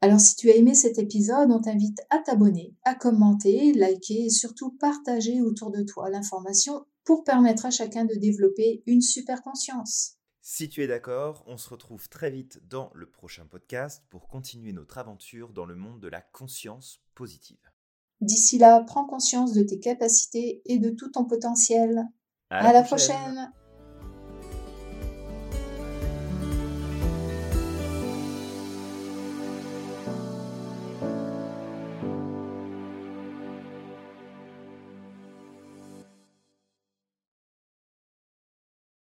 Alors 0.01 0.19
si 0.19 0.35
tu 0.35 0.49
as 0.49 0.55
aimé 0.55 0.73
cet 0.73 0.97
épisode, 0.97 1.51
on 1.51 1.61
t'invite 1.61 2.01
à 2.09 2.17
t'abonner, 2.17 2.75
à 2.83 2.95
commenter, 2.95 3.71
liker 3.73 4.25
et 4.25 4.29
surtout 4.31 4.71
partager 4.71 5.43
autour 5.43 5.69
de 5.69 5.83
toi 5.83 6.09
l'information 6.09 6.87
pour 7.03 7.23
permettre 7.23 7.67
à 7.67 7.71
chacun 7.71 8.05
de 8.05 8.15
développer 8.15 8.81
une 8.87 9.01
super 9.01 9.43
conscience. 9.43 10.17
Si 10.47 10.69
tu 10.69 10.83
es 10.83 10.87
d'accord, 10.87 11.43
on 11.47 11.57
se 11.57 11.67
retrouve 11.67 12.07
très 12.07 12.29
vite 12.29 12.59
dans 12.69 12.91
le 12.93 13.09
prochain 13.09 13.47
podcast 13.47 14.03
pour 14.11 14.27
continuer 14.27 14.73
notre 14.73 14.99
aventure 14.99 15.51
dans 15.51 15.65
le 15.65 15.73
monde 15.73 15.99
de 15.99 16.07
la 16.07 16.21
conscience 16.21 17.01
positive. 17.15 17.71
D'ici 18.21 18.59
là, 18.59 18.83
prends 18.85 19.07
conscience 19.07 19.53
de 19.53 19.63
tes 19.63 19.79
capacités 19.79 20.61
et 20.65 20.77
de 20.77 20.91
tout 20.91 21.09
ton 21.09 21.25
potentiel. 21.25 22.05
À, 22.51 22.71
la, 22.71 22.83
prochaine. 22.83 23.51